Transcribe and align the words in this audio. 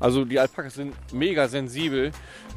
Also 0.00 0.24
die 0.24 0.38
Alpakas 0.38 0.74
sind 0.74 0.94
mega 1.12 1.48
sensibel. 1.48 2.12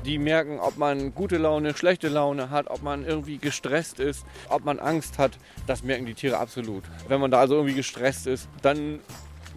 Die 0.05 0.17
merken, 0.17 0.59
ob 0.59 0.77
man 0.77 1.13
gute 1.13 1.37
Laune, 1.37 1.75
schlechte 1.75 2.07
Laune 2.07 2.49
hat, 2.49 2.69
ob 2.69 2.81
man 2.83 3.05
irgendwie 3.05 3.37
gestresst 3.37 3.99
ist, 3.99 4.25
ob 4.49 4.65
man 4.65 4.79
Angst 4.79 5.17
hat. 5.17 5.37
Das 5.67 5.83
merken 5.83 6.05
die 6.05 6.13
Tiere 6.13 6.37
absolut. 6.37 6.83
Wenn 7.07 7.19
man 7.19 7.31
da 7.31 7.39
also 7.39 7.55
irgendwie 7.55 7.75
gestresst 7.75 8.27
ist, 8.27 8.49
dann 8.61 8.99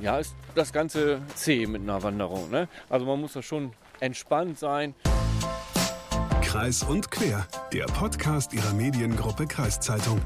ja, 0.00 0.18
ist 0.18 0.34
das 0.54 0.72
Ganze 0.72 1.20
zäh 1.34 1.66
mit 1.66 1.82
einer 1.82 2.02
Wanderung. 2.02 2.50
Ne? 2.50 2.68
Also 2.88 3.06
man 3.06 3.20
muss 3.20 3.34
da 3.34 3.42
schon 3.42 3.72
entspannt 4.00 4.58
sein. 4.58 4.94
Kreis 6.42 6.82
und 6.82 7.10
quer, 7.10 7.46
der 7.72 7.84
Podcast 7.86 8.52
ihrer 8.52 8.74
Mediengruppe 8.74 9.46
Kreiszeitung. 9.46 10.20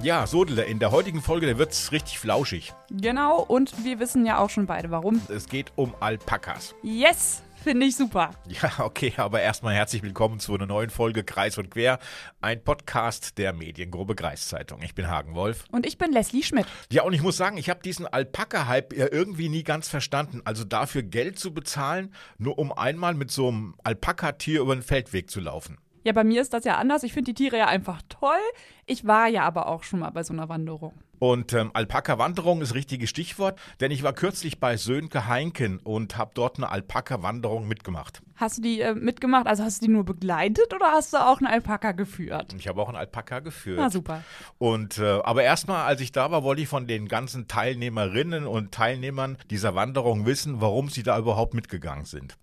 Ja, 0.00 0.28
Sodele, 0.28 0.62
in 0.62 0.78
der 0.78 0.92
heutigen 0.92 1.20
Folge, 1.20 1.58
wird 1.58 1.72
es 1.72 1.90
richtig 1.90 2.20
flauschig. 2.20 2.72
Genau, 2.88 3.40
und 3.40 3.84
wir 3.84 3.98
wissen 3.98 4.24
ja 4.24 4.38
auch 4.38 4.48
schon 4.48 4.66
beide, 4.66 4.92
warum. 4.92 5.20
Es 5.28 5.48
geht 5.48 5.72
um 5.74 5.92
Alpakas. 5.98 6.76
Yes! 6.82 7.42
Finde 7.64 7.86
ich 7.86 7.96
super. 7.96 8.30
Ja, 8.46 8.70
okay, 8.78 9.12
aber 9.16 9.40
erstmal 9.40 9.74
herzlich 9.74 10.04
willkommen 10.04 10.38
zu 10.38 10.54
einer 10.54 10.66
neuen 10.66 10.90
Folge 10.90 11.24
Kreis 11.24 11.58
und 11.58 11.72
Quer, 11.72 11.98
ein 12.40 12.62
Podcast 12.62 13.36
der 13.36 13.52
Mediengruppe 13.52 14.14
Kreiszeitung. 14.14 14.80
Ich 14.82 14.94
bin 14.94 15.08
Hagen 15.08 15.34
Wolf. 15.34 15.64
Und 15.72 15.84
ich 15.84 15.98
bin 15.98 16.12
Leslie 16.12 16.44
Schmidt. 16.44 16.66
Ja, 16.92 17.02
und 17.02 17.12
ich 17.14 17.20
muss 17.20 17.36
sagen, 17.36 17.58
ich 17.58 17.68
habe 17.68 17.80
diesen 17.82 18.06
Alpaka-Hype 18.06 18.96
ja 18.96 19.08
irgendwie 19.10 19.48
nie 19.48 19.64
ganz 19.64 19.88
verstanden. 19.88 20.40
Also 20.44 20.62
dafür 20.62 21.02
Geld 21.02 21.40
zu 21.40 21.52
bezahlen, 21.52 22.14
nur 22.38 22.58
um 22.60 22.72
einmal 22.72 23.14
mit 23.14 23.32
so 23.32 23.48
einem 23.48 23.74
Alpaka-Tier 23.82 24.60
über 24.60 24.76
den 24.76 24.82
Feldweg 24.82 25.28
zu 25.28 25.40
laufen. 25.40 25.78
Ja, 26.08 26.14
bei 26.14 26.24
mir 26.24 26.40
ist 26.40 26.54
das 26.54 26.64
ja 26.64 26.78
anders. 26.78 27.02
Ich 27.02 27.12
finde 27.12 27.34
die 27.34 27.44
Tiere 27.44 27.58
ja 27.58 27.66
einfach 27.66 28.00
toll. 28.08 28.40
Ich 28.86 29.06
war 29.06 29.28
ja 29.28 29.42
aber 29.42 29.68
auch 29.68 29.82
schon 29.82 30.00
mal 30.00 30.08
bei 30.08 30.22
so 30.22 30.32
einer 30.32 30.48
Wanderung. 30.48 30.94
Und 31.18 31.52
ähm, 31.52 31.70
Alpaka-Wanderung 31.74 32.62
ist 32.62 32.74
richtiges 32.74 33.10
Stichwort, 33.10 33.60
denn 33.80 33.90
ich 33.90 34.02
war 34.02 34.14
kürzlich 34.14 34.58
bei 34.58 34.78
Sönke 34.78 35.28
Heinken 35.28 35.80
und 35.80 36.16
habe 36.16 36.30
dort 36.32 36.56
eine 36.56 36.70
Alpaka-Wanderung 36.70 37.68
mitgemacht. 37.68 38.22
Hast 38.36 38.56
du 38.56 38.62
die 38.62 38.80
äh, 38.80 38.94
mitgemacht? 38.94 39.46
Also 39.46 39.64
hast 39.64 39.82
du 39.82 39.86
die 39.86 39.92
nur 39.92 40.06
begleitet 40.06 40.72
oder 40.72 40.92
hast 40.92 41.12
du 41.12 41.18
auch 41.18 41.40
einen 41.40 41.48
Alpaka 41.48 41.92
geführt? 41.92 42.54
Ich 42.58 42.68
habe 42.68 42.80
auch 42.80 42.88
einen 42.88 42.96
Alpaka 42.96 43.40
geführt. 43.40 43.78
Ah, 43.78 43.90
super. 43.90 44.24
Und 44.56 44.96
äh, 44.96 45.20
aber 45.24 45.42
erstmal, 45.42 45.84
als 45.84 46.00
ich 46.00 46.10
da 46.10 46.30
war, 46.30 46.42
wollte 46.42 46.62
ich 46.62 46.68
von 46.68 46.86
den 46.86 47.08
ganzen 47.08 47.48
Teilnehmerinnen 47.48 48.46
und 48.46 48.72
Teilnehmern 48.72 49.36
dieser 49.50 49.74
Wanderung 49.74 50.24
wissen, 50.24 50.62
warum 50.62 50.88
sie 50.88 51.02
da 51.02 51.18
überhaupt 51.18 51.52
mitgegangen 51.52 52.06
sind. 52.06 52.38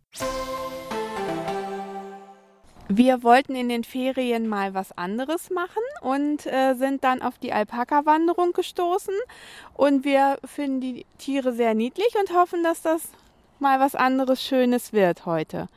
Wir 2.87 3.23
wollten 3.23 3.55
in 3.55 3.67
den 3.67 3.83
Ferien 3.83 4.47
mal 4.47 4.75
was 4.75 4.95
anderes 4.95 5.49
machen 5.49 5.81
und 6.01 6.45
äh, 6.45 6.75
sind 6.75 7.03
dann 7.03 7.23
auf 7.23 7.39
die 7.39 7.51
Alpaka-Wanderung 7.51 8.53
gestoßen. 8.53 9.15
Und 9.73 10.05
wir 10.05 10.37
finden 10.45 10.81
die 10.81 11.05
Tiere 11.17 11.51
sehr 11.51 11.73
niedlich 11.73 12.13
und 12.19 12.35
hoffen, 12.35 12.63
dass 12.63 12.83
das 12.83 13.09
mal 13.59 13.79
was 13.79 13.95
anderes 13.95 14.43
Schönes 14.43 14.93
wird 14.93 15.25
heute. 15.25 15.67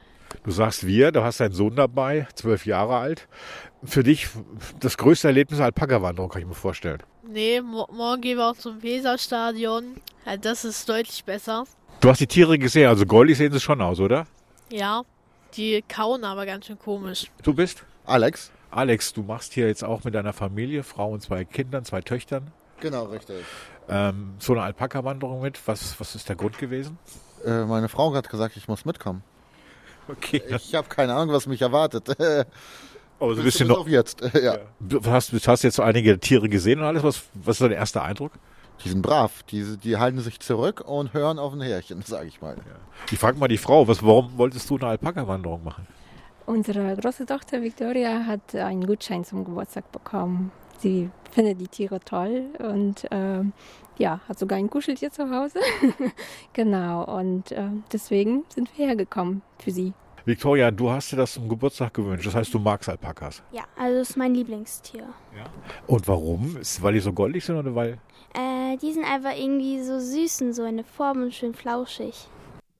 Du 0.45 0.51
sagst 0.51 0.87
wir, 0.87 1.11
du 1.11 1.23
hast 1.23 1.41
deinen 1.41 1.55
Sohn 1.55 1.77
dabei, 1.77 2.29
zwölf 2.35 2.67
Jahre 2.67 2.97
alt. 2.97 3.27
Für 3.85 4.03
dich 4.03 4.29
das 4.79 4.99
größte 4.99 5.29
Erlebnis 5.29 5.61
Alpaka-Wanderung, 5.61 6.29
kann 6.29 6.43
ich 6.43 6.49
mir 6.49 6.55
vorstellen. 6.55 7.03
Nee, 7.27 7.63
mo 7.63 7.87
morgen 7.91 8.21
gehen 8.21 8.37
wir 8.37 8.51
auch 8.51 8.57
zum 8.57 8.83
Weserstadion. 8.83 9.97
Ja, 10.27 10.37
das 10.37 10.67
ist 10.67 10.87
deutlich 10.89 11.25
besser. 11.25 11.65
Du 12.01 12.11
hast 12.11 12.21
die 12.21 12.27
Tiere 12.27 12.59
gesehen, 12.59 12.89
also 12.89 13.07
goldig 13.07 13.39
sehen 13.39 13.53
sie 13.53 13.61
schon 13.61 13.81
aus, 13.81 13.99
oder? 13.99 14.27
Ja. 14.71 15.03
Die 15.57 15.83
kauen 15.89 16.25
aber 16.25 16.47
ganz 16.47 16.67
schön 16.67 16.79
komisch. 16.79 17.31
Du 17.43 17.55
bist? 17.55 17.85
Alex. 18.05 18.51
Alex, 18.71 19.13
du 19.13 19.23
machst 19.23 19.55
hier 19.55 19.67
jetzt 19.67 19.83
auch 19.83 20.05
mit 20.05 20.15
deiner 20.15 20.33
Familie, 20.33 20.83
Frau 20.83 21.11
und 21.11 21.23
zwei 21.23 21.45
Kindern, 21.45 21.85
zwei 21.85 22.01
Töchtern. 22.03 22.51
Genau, 22.81 23.05
richtig. 23.05 23.45
Ähm, 23.89 24.35
so 24.39 24.53
eine 24.53 24.63
Alpaka-Wanderung 24.63 25.41
mit. 25.41 25.61
Was, 25.67 25.99
was 25.99 26.15
ist 26.15 26.29
der 26.29 26.37
Grund 26.37 26.59
gewesen? 26.59 26.99
Äh, 27.45 27.65
meine 27.65 27.89
Frau 27.89 28.15
hat 28.15 28.29
gesagt, 28.29 28.57
ich 28.57 28.69
muss 28.69 28.85
mitkommen. 28.85 29.23
Okay. 30.09 30.43
Ich 30.49 30.75
habe 30.75 30.89
keine 30.89 31.15
Ahnung, 31.15 31.35
was 31.35 31.47
mich 31.47 31.63
erwartet. 31.63 32.09
Aber 33.21 33.35
so 33.35 33.41
ein 33.41 33.45
bisschen 33.45 33.69
noch. 33.69 33.87
jetzt, 33.89 34.21
ja. 34.35 34.41
ja. 34.41 34.59
Du 34.81 35.05
hast, 35.05 35.33
hast 35.47 35.63
jetzt 35.63 35.77
so 35.77 35.83
einige 35.83 36.19
Tiere 36.21 36.49
gesehen 36.49 36.79
und 36.81 36.85
alles. 36.87 37.03
Was, 37.03 37.23
was 37.35 37.57
ist 37.57 37.63
dein 37.63 37.73
erster 37.73 38.03
Eindruck? 38.03 38.33
Die 38.85 38.89
sind 38.89 39.03
brav, 39.03 39.43
die, 39.45 39.77
die 39.77 39.97
halten 39.97 40.21
sich 40.21 40.41
zurück 40.41 40.85
und 40.87 41.13
hören 41.13 41.39
auf 41.39 41.53
ein 41.53 41.61
Härchen, 41.61 42.03
sage 42.07 42.29
ich 42.29 42.41
mal. 42.41 42.57
Ja. 42.57 42.63
Ich 43.11 43.19
frage 43.19 43.39
mal 43.39 43.49
die 43.49 43.59
Frau, 43.59 43.89
was, 43.89 44.03
warum 44.05 44.37
wolltest 44.39 44.71
du 44.71 44.77
eine 44.77 44.87
Alpaka-Wanderung 44.87 45.65
machen? 45.65 45.87
Unsere 46.47 46.97
große 46.97 47.27
Tochter 47.27 47.61
Victoria 47.61 48.25
hat 48.25 48.55
einen 48.55 48.87
Gutschein 48.87 49.25
zum 49.25 49.45
Geburtstag 49.45 49.93
bekommen. 49.93 50.51
Sie 50.79 51.11
findet 51.31 51.61
die 51.61 51.69
Tiere 51.69 52.01
toll 52.01 52.47
und 52.59 53.11
äh, 53.11 53.43
ja, 53.99 54.21
hat 54.29 54.39
sogar 54.39 54.59
ein 54.59 54.71
Kuscheltier 54.71 55.11
zu 55.11 55.31
Hause. 55.31 55.59
genau, 56.53 57.05
und 57.05 57.53
äh, 57.53 57.69
deswegen 57.93 58.45
sind 58.49 58.71
wir 58.79 58.87
hergekommen 58.87 59.43
für 59.59 59.73
sie. 59.73 59.93
Victoria, 60.25 60.71
du 60.71 60.91
hast 60.91 61.11
dir 61.11 61.17
das 61.17 61.33
zum 61.33 61.49
Geburtstag 61.49 61.95
gewünscht. 61.95 62.27
Das 62.27 62.35
heißt, 62.35 62.53
du 62.53 62.59
magst 62.59 62.89
Alpakas. 62.89 63.43
Ja, 63.51 63.63
also 63.79 63.99
das 63.99 64.11
ist 64.11 64.17
mein 64.17 64.35
Lieblingstier. 64.35 65.05
Ja. 65.35 65.45
Und 65.87 66.07
warum? 66.07 66.59
Ist, 66.59 66.83
weil 66.83 66.93
die 66.93 67.01
so 67.01 67.13
goldig 67.15 67.45
sind 67.45 67.57
oder 67.57 67.75
weil? 67.75 67.99
Äh, 68.35 68.58
die 68.77 68.93
sind 68.93 69.05
einfach 69.05 69.37
irgendwie 69.37 69.83
so 69.83 69.99
süß 69.99 70.43
und 70.43 70.53
so 70.53 70.63
eine 70.63 70.85
Form 70.85 71.23
und 71.23 71.35
schön 71.35 71.55
flauschig. 71.55 72.29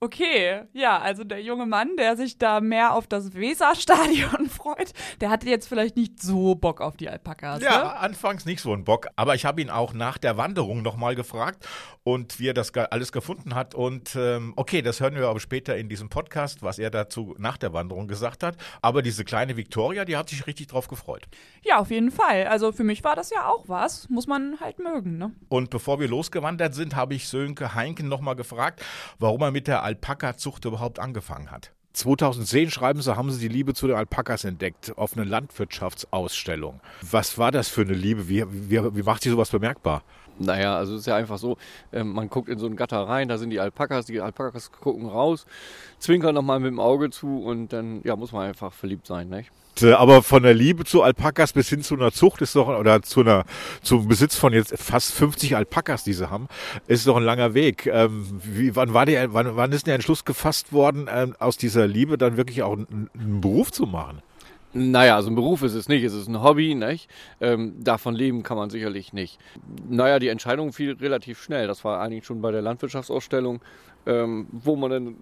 Okay, 0.01 0.61
ja, 0.71 0.97
also 0.97 1.25
der 1.25 1.41
junge 1.41 1.65
Mann, 1.65 1.97
der 1.97 2.15
sich 2.15 2.37
da 2.37 2.61
mehr 2.61 2.93
auf 2.93 3.05
das 3.05 3.33
Weserstadion 3.33 4.47
freut, 4.49 4.93
der 5.19 5.29
hatte 5.29 5.49
jetzt 5.49 5.67
vielleicht 5.67 5.97
nicht 5.97 6.21
so 6.21 6.55
Bock 6.55 6.79
auf 6.79 6.95
die 6.95 7.09
Alpakas. 7.09 7.61
Ja, 7.61 7.83
ne? 7.83 7.95
anfangs 7.97 8.45
nicht 8.45 8.61
so 8.61 8.71
einen 8.71 8.85
Bock, 8.85 9.09
aber 9.17 9.35
ich 9.35 9.43
habe 9.43 9.59
ihn 9.61 9.69
auch 9.69 9.91
nach 9.91 10.17
der 10.17 10.37
Wanderung 10.37 10.83
nochmal 10.83 11.15
gefragt 11.15 11.67
und 12.03 12.39
wie 12.39 12.47
er 12.47 12.53
das 12.53 12.73
alles 12.73 13.11
gefunden 13.11 13.55
hat. 13.55 13.75
Und 13.75 14.15
ähm, 14.15 14.53
okay, 14.55 14.81
das 14.81 15.01
hören 15.01 15.15
wir 15.15 15.27
aber 15.27 15.41
später 15.41 15.75
in 15.75 15.89
diesem 15.89 16.07
Podcast, 16.07 16.63
was 16.63 16.79
er 16.79 16.91
dazu 16.91 17.35
nach 17.37 17.57
der 17.57 17.73
Wanderung 17.73 18.07
gesagt 18.07 18.41
hat. 18.41 18.55
Aber 18.81 19.01
diese 19.01 19.25
kleine 19.25 19.57
Victoria, 19.57 20.05
die 20.05 20.15
hat 20.15 20.29
sich 20.29 20.47
richtig 20.47 20.67
drauf 20.67 20.87
gefreut. 20.87 21.27
Ja, 21.61 21.79
auf 21.79 21.91
jeden 21.91 22.11
Fall. 22.11 22.47
Also 22.47 22.71
für 22.71 22.85
mich 22.85 23.03
war 23.03 23.17
das 23.17 23.31
ja 23.31 23.49
auch 23.49 23.67
was. 23.67 24.09
Muss 24.09 24.27
man 24.27 24.61
halt 24.61 24.79
mögen, 24.79 25.17
ne? 25.17 25.33
Und 25.49 25.69
bevor 25.69 25.99
wir 25.99 26.07
losgewandert 26.07 26.73
sind, 26.73 26.95
habe 26.95 27.15
ich 27.15 27.27
Sönke 27.27 27.75
Heinken 27.75 28.07
nochmal 28.07 28.37
gefragt, 28.37 28.81
warum 29.19 29.41
er 29.41 29.51
mit 29.51 29.67
der 29.67 29.83
Alpaka-Zucht 29.89 30.65
überhaupt 30.65 30.99
angefangen 30.99 31.49
hat. 31.49 31.71
2010 31.93 32.69
schreiben 32.69 33.01
sie, 33.01 33.15
haben 33.15 33.31
sie 33.31 33.39
die 33.39 33.53
Liebe 33.53 33.73
zu 33.73 33.87
den 33.87 33.95
Alpakas 33.95 34.43
entdeckt 34.43 34.93
auf 34.95 35.17
einer 35.17 35.25
Landwirtschaftsausstellung. 35.25 36.79
Was 37.01 37.39
war 37.39 37.51
das 37.51 37.69
für 37.69 37.81
eine 37.81 37.93
Liebe? 37.93 38.29
Wie, 38.29 38.45
wie, 38.47 38.95
wie 38.95 39.03
macht 39.03 39.23
sie 39.23 39.31
sowas 39.31 39.49
bemerkbar? 39.49 40.03
Naja, 40.37 40.77
also 40.77 40.93
es 40.93 41.01
ist 41.01 41.05
ja 41.07 41.15
einfach 41.15 41.39
so, 41.39 41.57
äh, 41.91 42.03
man 42.03 42.29
guckt 42.29 42.47
in 42.47 42.59
so 42.59 42.67
ein 42.67 42.75
Gatter 42.75 42.99
rein, 42.99 43.27
da 43.27 43.37
sind 43.37 43.49
die 43.49 43.59
Alpakas, 43.59 44.05
die 44.05 44.21
Alpakas 44.21 44.71
gucken 44.71 45.07
raus, 45.07 45.47
zwinkern 45.97 46.35
nochmal 46.35 46.59
mit 46.59 46.71
dem 46.71 46.79
Auge 46.79 47.09
zu 47.09 47.43
und 47.43 47.73
dann 47.73 48.01
ja, 48.03 48.15
muss 48.15 48.31
man 48.31 48.47
einfach 48.47 48.71
verliebt 48.71 49.07
sein, 49.07 49.27
nicht? 49.27 49.51
Äh, 49.83 49.93
aber 49.93 50.23
von 50.23 50.43
der 50.43 50.53
Liebe 50.53 50.85
zu 50.85 51.01
Alpakas 51.01 51.53
bis 51.53 51.69
hin 51.69 51.81
zu 51.81 51.95
einer 51.95 52.11
Zucht 52.11 52.41
ist 52.41 52.55
doch, 52.55 52.67
oder 52.67 53.01
zu 53.01 53.21
einer, 53.21 53.45
zum 53.81 54.07
Besitz 54.07 54.35
von 54.35 54.53
jetzt 54.53 54.77
fast 54.77 55.13
50 55.13 55.55
Alpakas, 55.55 56.03
die 56.03 56.13
sie 56.13 56.29
haben, 56.29 56.47
ist 56.87 57.07
doch 57.07 57.17
ein 57.17 57.23
langer 57.23 57.53
Weg. 57.53 57.85
Ähm, 57.87 58.25
wie, 58.43 58.75
wann 58.75 58.93
war 58.93 59.05
der, 59.05 59.33
wann, 59.33 59.55
wann 59.55 59.71
ist 59.71 59.87
der 59.87 59.95
Entschluss 59.95 60.25
gefasst 60.25 60.73
worden, 60.73 61.09
ähm, 61.13 61.35
aus 61.39 61.57
dieser 61.57 61.87
Liebe 61.87 62.17
dann 62.17 62.37
wirklich 62.37 62.63
auch 62.63 62.73
einen, 62.73 63.09
einen 63.13 63.41
Beruf 63.41 63.71
zu 63.71 63.85
machen? 63.85 64.21
Naja, 64.71 65.15
also 65.15 65.31
ein 65.31 65.35
Beruf 65.35 65.63
ist 65.63 65.73
es 65.73 65.89
nicht, 65.89 66.03
es 66.03 66.13
ist 66.13 66.27
ein 66.27 66.43
Hobby, 66.43 66.75
nicht? 66.75 67.09
Ähm, 67.41 67.83
davon 67.83 68.13
leben 68.13 68.43
kann 68.43 68.55
man 68.55 68.69
sicherlich 68.69 69.13
nicht. 69.13 69.39
Naja, 69.89 70.19
die 70.19 70.27
Entscheidung 70.27 70.73
fiel 70.73 70.93
relativ 70.93 71.41
schnell. 71.41 71.65
Das 71.65 71.83
war 71.83 71.99
eigentlich 71.99 72.25
schon 72.25 72.39
bei 72.39 72.51
der 72.51 72.61
Landwirtschaftsausstellung, 72.61 73.61
ähm, 74.09 74.47
wo 74.51 74.75
man 74.75 74.89
dann 74.91 75.15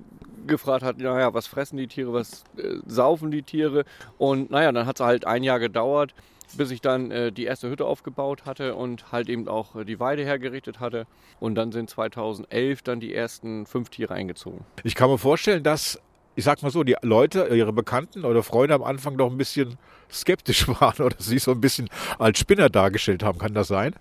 gefragt 0.48 0.84
hat, 0.84 0.98
naja, 0.98 1.34
was 1.34 1.46
fressen 1.46 1.78
die 1.78 1.88
Tiere, 1.88 2.14
was 2.14 2.46
äh, 2.58 2.78
saufen 2.86 3.32
die 3.32 3.44
Tiere? 3.44 3.84
Und 4.18 4.50
naja, 4.50 4.72
dann 4.72 4.86
hat 4.86 5.00
es 5.00 5.06
halt 5.06 5.28
ein 5.28 5.44
Jahr 5.44 5.60
gedauert, 5.60 6.14
bis 6.56 6.72
ich 6.72 6.80
dann 6.80 7.12
äh, 7.12 7.32
die 7.34 7.44
erste 7.44 7.70
Hütte 7.70 7.86
aufgebaut 7.86 8.46
hatte 8.46 8.76
und 8.76 9.12
halt 9.12 9.28
eben 9.28 9.50
auch 9.50 9.76
äh, 9.76 9.84
die 9.84 10.00
Weide 10.00 10.24
hergerichtet 10.24 10.80
hatte. 10.80 11.06
Und 11.42 11.56
dann 11.56 11.74
sind 11.74 11.90
2011 11.90 12.82
dann 12.82 13.02
die 13.02 13.14
ersten 13.14 13.66
fünf 13.66 13.90
Tiere 13.90 14.14
eingezogen. 14.14 14.62
Ich 14.84 14.96
kann 14.96 15.10
mir 15.10 15.18
vorstellen, 15.18 15.64
dass 15.64 16.00
ich 16.36 16.44
sag 16.44 16.62
mal 16.62 16.70
so, 16.70 16.84
die 16.84 16.96
Leute, 17.02 17.48
ihre 17.48 17.74
Bekannten 17.74 18.24
oder 18.24 18.44
Freunde 18.44 18.76
am 18.76 18.84
Anfang 18.84 19.16
noch 19.16 19.32
ein 19.32 19.40
bisschen 19.40 19.76
skeptisch 20.10 20.68
waren 20.80 21.04
oder 21.04 21.16
sich 21.20 21.42
so 21.42 21.52
ein 21.52 21.60
bisschen 21.60 21.90
als 22.20 22.40
Spinner 22.40 22.70
dargestellt 22.70 23.24
haben. 23.24 23.40
Kann 23.40 23.56
das 23.56 23.68
sein? 23.68 23.96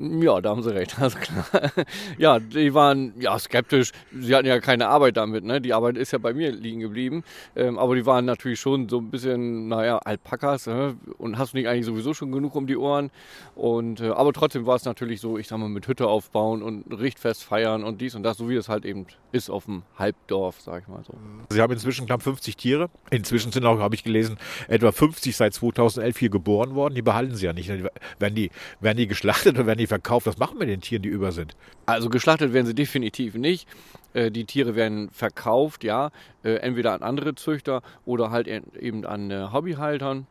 Ja, 0.00 0.40
da 0.40 0.50
haben 0.50 0.62
sie 0.62 0.72
recht, 0.72 0.98
also 1.00 1.18
klar. 1.18 1.72
Ja, 2.18 2.38
die 2.38 2.72
waren 2.72 3.14
ja 3.18 3.36
skeptisch. 3.38 3.90
Sie 4.16 4.34
hatten 4.34 4.46
ja 4.46 4.60
keine 4.60 4.88
Arbeit 4.88 5.16
damit, 5.16 5.42
ne? 5.44 5.60
Die 5.60 5.74
Arbeit 5.74 5.96
ist 5.96 6.12
ja 6.12 6.18
bei 6.18 6.32
mir 6.32 6.52
liegen 6.52 6.78
geblieben. 6.78 7.24
Ähm, 7.56 7.78
aber 7.78 7.96
die 7.96 8.06
waren 8.06 8.24
natürlich 8.24 8.60
schon 8.60 8.88
so 8.88 8.98
ein 8.98 9.10
bisschen, 9.10 9.66
naja, 9.66 9.98
Alpakas, 9.98 10.68
ne? 10.68 10.96
Und 11.18 11.36
hast 11.36 11.52
du 11.52 11.56
nicht 11.56 11.66
eigentlich 11.66 11.86
sowieso 11.86 12.14
schon 12.14 12.30
genug 12.30 12.54
um 12.54 12.68
die 12.68 12.76
Ohren? 12.76 13.10
Und 13.56 14.00
äh, 14.00 14.10
aber 14.10 14.32
trotzdem 14.32 14.66
war 14.66 14.76
es 14.76 14.84
natürlich 14.84 15.20
so, 15.20 15.36
ich 15.36 15.48
sag 15.48 15.58
mal, 15.58 15.68
mit 15.68 15.88
Hütte 15.88 16.06
aufbauen 16.06 16.62
und 16.62 16.84
Richtfest 16.92 17.42
feiern 17.42 17.82
und 17.82 18.00
dies 18.00 18.14
und 18.14 18.22
das, 18.22 18.36
so 18.36 18.48
wie 18.48 18.54
es 18.54 18.68
halt 18.68 18.84
eben 18.84 19.06
ist 19.32 19.50
auf 19.50 19.64
dem 19.64 19.82
Halbdorf, 19.98 20.60
sag 20.60 20.82
ich 20.82 20.88
mal 20.88 21.02
so. 21.04 21.14
Sie 21.50 21.60
haben 21.60 21.72
inzwischen 21.72 22.06
knapp 22.06 22.22
50 22.22 22.56
Tiere. 22.56 22.88
Inzwischen 23.10 23.50
sind 23.50 23.66
auch, 23.66 23.80
habe 23.80 23.96
ich 23.96 24.04
gelesen, 24.04 24.38
etwa 24.68 24.92
50 24.92 25.36
seit 25.36 25.54
2011 25.54 26.18
hier 26.18 26.30
geboren 26.30 26.76
worden. 26.76 26.94
Die 26.94 27.02
behalten 27.02 27.34
sie 27.34 27.46
ja 27.46 27.52
nicht. 27.52 27.68
Werden 27.68 28.34
die, 28.34 28.50
werden 28.80 28.96
die 28.96 29.08
geschlachtet 29.08 29.56
oder 29.56 29.66
werden 29.66 29.78
die 29.78 29.87
verkauft. 29.88 30.26
Was 30.26 30.38
machen 30.38 30.58
wir 30.60 30.66
den 30.66 30.80
Tieren, 30.80 31.02
die 31.02 31.08
über 31.08 31.32
sind? 31.32 31.56
Also 31.86 32.08
geschlachtet 32.08 32.52
werden 32.52 32.66
sie 32.66 32.74
definitiv 32.74 33.34
nicht. 33.34 33.66
Äh, 34.14 34.30
die 34.30 34.44
Tiere 34.44 34.74
werden 34.74 35.10
verkauft, 35.10 35.84
ja, 35.84 36.10
äh, 36.42 36.54
entweder 36.56 36.92
an 36.92 37.02
andere 37.02 37.34
Züchter 37.34 37.82
oder 38.04 38.30
halt 38.30 38.48
eben 38.48 39.04
an 39.04 39.30
äh, 39.30 39.48
Hobbyhaltern. 39.52 40.26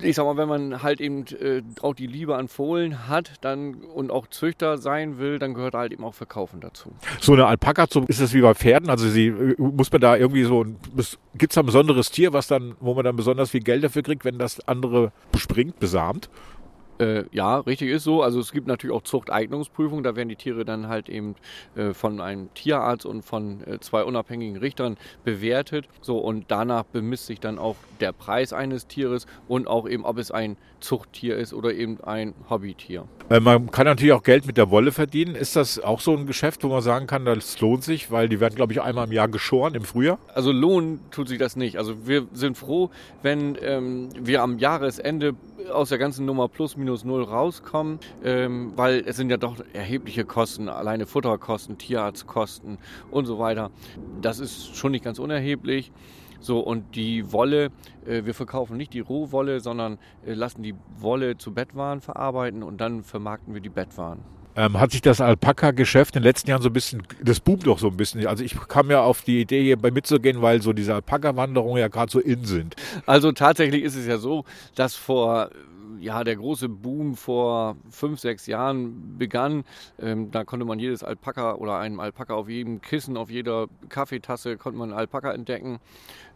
Ich 0.00 0.14
sag 0.14 0.24
mal, 0.24 0.36
wenn 0.36 0.48
man 0.48 0.84
halt 0.84 1.00
eben 1.00 1.24
auch 1.82 1.92
die 1.92 2.06
Liebe 2.06 2.36
an 2.36 2.46
Fohlen 2.46 3.08
hat 3.08 3.32
dann, 3.40 3.74
und 3.74 4.12
auch 4.12 4.28
Züchter 4.28 4.78
sein 4.78 5.18
will, 5.18 5.40
dann 5.40 5.54
gehört 5.54 5.74
halt 5.74 5.92
eben 5.92 6.04
auch 6.04 6.14
Verkaufen 6.14 6.60
dazu. 6.60 6.92
So 7.20 7.32
eine 7.32 7.46
Alpaka, 7.46 7.88
ist 8.06 8.20
das 8.20 8.32
wie 8.32 8.42
bei 8.42 8.54
Pferden? 8.54 8.88
Also 8.88 9.08
sie, 9.08 9.32
muss 9.58 9.90
man 9.90 10.00
da 10.00 10.16
irgendwie 10.16 10.44
so, 10.44 10.64
gibt 11.34 11.50
es 11.50 11.54
da 11.56 11.62
ein 11.62 11.66
besonderes 11.66 12.12
Tier, 12.12 12.32
was 12.32 12.46
dann, 12.46 12.76
wo 12.78 12.94
man 12.94 13.04
dann 13.04 13.16
besonders 13.16 13.50
viel 13.50 13.60
Geld 13.60 13.82
dafür 13.82 14.02
kriegt, 14.02 14.24
wenn 14.24 14.38
das 14.38 14.60
andere 14.68 15.10
bespringt, 15.32 15.80
besamt? 15.80 16.30
Äh, 16.98 17.24
ja, 17.32 17.58
richtig 17.58 17.90
ist 17.90 18.04
so. 18.04 18.22
Also 18.22 18.40
es 18.40 18.52
gibt 18.52 18.66
natürlich 18.66 18.94
auch 18.94 19.02
Zuchteignungsprüfungen. 19.02 20.04
Da 20.04 20.16
werden 20.16 20.28
die 20.28 20.36
Tiere 20.36 20.64
dann 20.64 20.88
halt 20.88 21.08
eben 21.08 21.34
äh, 21.74 21.92
von 21.92 22.20
einem 22.20 22.52
Tierarzt 22.54 23.06
und 23.06 23.22
von 23.22 23.62
äh, 23.66 23.78
zwei 23.80 24.04
unabhängigen 24.04 24.56
Richtern 24.56 24.96
bewertet. 25.24 25.88
So 26.00 26.18
und 26.18 26.46
danach 26.48 26.84
bemisst 26.84 27.26
sich 27.26 27.40
dann 27.40 27.58
auch 27.58 27.76
der 28.00 28.12
Preis 28.12 28.52
eines 28.52 28.86
Tieres 28.86 29.26
und 29.48 29.66
auch 29.66 29.88
eben, 29.88 30.04
ob 30.04 30.18
es 30.18 30.30
ein 30.30 30.56
Zuchttier 30.80 31.36
ist 31.36 31.52
oder 31.52 31.72
eben 31.72 32.00
ein 32.04 32.34
Hobbytier. 32.48 33.06
Äh, 33.28 33.40
man 33.40 33.70
kann 33.70 33.86
natürlich 33.86 34.12
auch 34.12 34.22
Geld 34.22 34.46
mit 34.46 34.56
der 34.56 34.70
Wolle 34.70 34.92
verdienen. 34.92 35.34
Ist 35.34 35.56
das 35.56 35.78
auch 35.78 36.00
so 36.00 36.16
ein 36.16 36.26
Geschäft, 36.26 36.64
wo 36.64 36.68
man 36.68 36.82
sagen 36.82 37.06
kann, 37.06 37.24
das 37.24 37.60
lohnt 37.60 37.84
sich, 37.84 38.10
weil 38.10 38.28
die 38.28 38.40
werden, 38.40 38.54
glaube 38.54 38.72
ich, 38.72 38.80
einmal 38.80 39.06
im 39.06 39.12
Jahr 39.12 39.28
geschoren 39.28 39.74
im 39.74 39.82
Frühjahr? 39.82 40.18
Also 40.34 40.52
lohnen 40.52 41.00
tut 41.10 41.28
sich 41.28 41.38
das 41.38 41.56
nicht. 41.56 41.76
Also 41.76 42.06
wir 42.06 42.26
sind 42.32 42.56
froh, 42.56 42.90
wenn 43.22 43.56
ähm, 43.60 44.08
wir 44.18 44.42
am 44.42 44.58
Jahresende 44.58 45.34
aus 45.72 45.88
der 45.88 45.98
ganzen 45.98 46.26
Nummer 46.26 46.48
plus 46.48 46.76
minus 46.76 46.85
null 46.86 47.24
rauskommen, 47.24 47.98
ähm, 48.24 48.72
weil 48.76 49.02
es 49.06 49.16
sind 49.16 49.30
ja 49.30 49.36
doch 49.36 49.56
erhebliche 49.72 50.24
Kosten, 50.24 50.68
alleine 50.68 51.06
Futterkosten, 51.06 51.78
Tierarztkosten 51.78 52.78
und 53.10 53.26
so 53.26 53.38
weiter. 53.38 53.70
Das 54.20 54.38
ist 54.38 54.76
schon 54.76 54.92
nicht 54.92 55.04
ganz 55.04 55.18
unerheblich. 55.18 55.92
So, 56.40 56.60
und 56.60 56.94
die 56.94 57.32
Wolle, 57.32 57.70
äh, 58.06 58.24
wir 58.24 58.34
verkaufen 58.34 58.76
nicht 58.76 58.92
die 58.92 59.00
Rohwolle, 59.00 59.60
sondern 59.60 59.98
äh, 60.24 60.34
lassen 60.34 60.62
die 60.62 60.74
Wolle 60.98 61.38
zu 61.38 61.52
Bettwaren 61.52 62.00
verarbeiten 62.00 62.62
und 62.62 62.80
dann 62.80 63.02
vermarkten 63.02 63.54
wir 63.54 63.60
die 63.60 63.68
Bettwaren. 63.68 64.20
Ähm, 64.58 64.80
hat 64.80 64.90
sich 64.90 65.02
das 65.02 65.20
Alpaka-Geschäft 65.20 66.16
in 66.16 66.22
den 66.22 66.28
letzten 66.28 66.48
Jahren 66.48 66.62
so 66.62 66.70
ein 66.70 66.72
bisschen, 66.72 67.02
das 67.22 67.40
boomt 67.40 67.66
doch 67.66 67.78
so 67.78 67.88
ein 67.88 67.96
bisschen. 67.96 68.26
Also 68.26 68.42
ich 68.42 68.56
kam 68.68 68.90
ja 68.90 69.02
auf 69.02 69.20
die 69.20 69.42
Idee, 69.42 69.62
hier 69.62 69.76
bei 69.76 69.90
mitzugehen, 69.90 70.40
weil 70.40 70.62
so 70.62 70.72
diese 70.72 70.94
Alpaka-Wanderungen 70.94 71.78
ja 71.78 71.88
gerade 71.88 72.10
so 72.10 72.20
in 72.20 72.44
sind. 72.44 72.74
Also 73.04 73.32
tatsächlich 73.32 73.82
ist 73.82 73.96
es 73.96 74.06
ja 74.06 74.16
so, 74.16 74.44
dass 74.74 74.94
vor 74.94 75.50
ja, 76.00 76.24
der 76.24 76.36
große 76.36 76.68
Boom 76.68 77.14
vor 77.14 77.76
fünf, 77.88 78.20
sechs 78.20 78.46
Jahren 78.46 79.18
begann. 79.18 79.64
Ähm, 79.98 80.30
da 80.30 80.44
konnte 80.44 80.64
man 80.64 80.78
jedes 80.78 81.02
Alpaka 81.02 81.54
oder 81.54 81.78
einen 81.78 82.00
Alpaka 82.00 82.34
auf 82.34 82.48
jedem 82.48 82.80
Kissen, 82.80 83.16
auf 83.16 83.30
jeder 83.30 83.66
Kaffeetasse 83.88 84.56
konnte 84.56 84.78
man 84.78 84.90
einen 84.90 84.98
Alpaka 84.98 85.32
entdecken. 85.32 85.78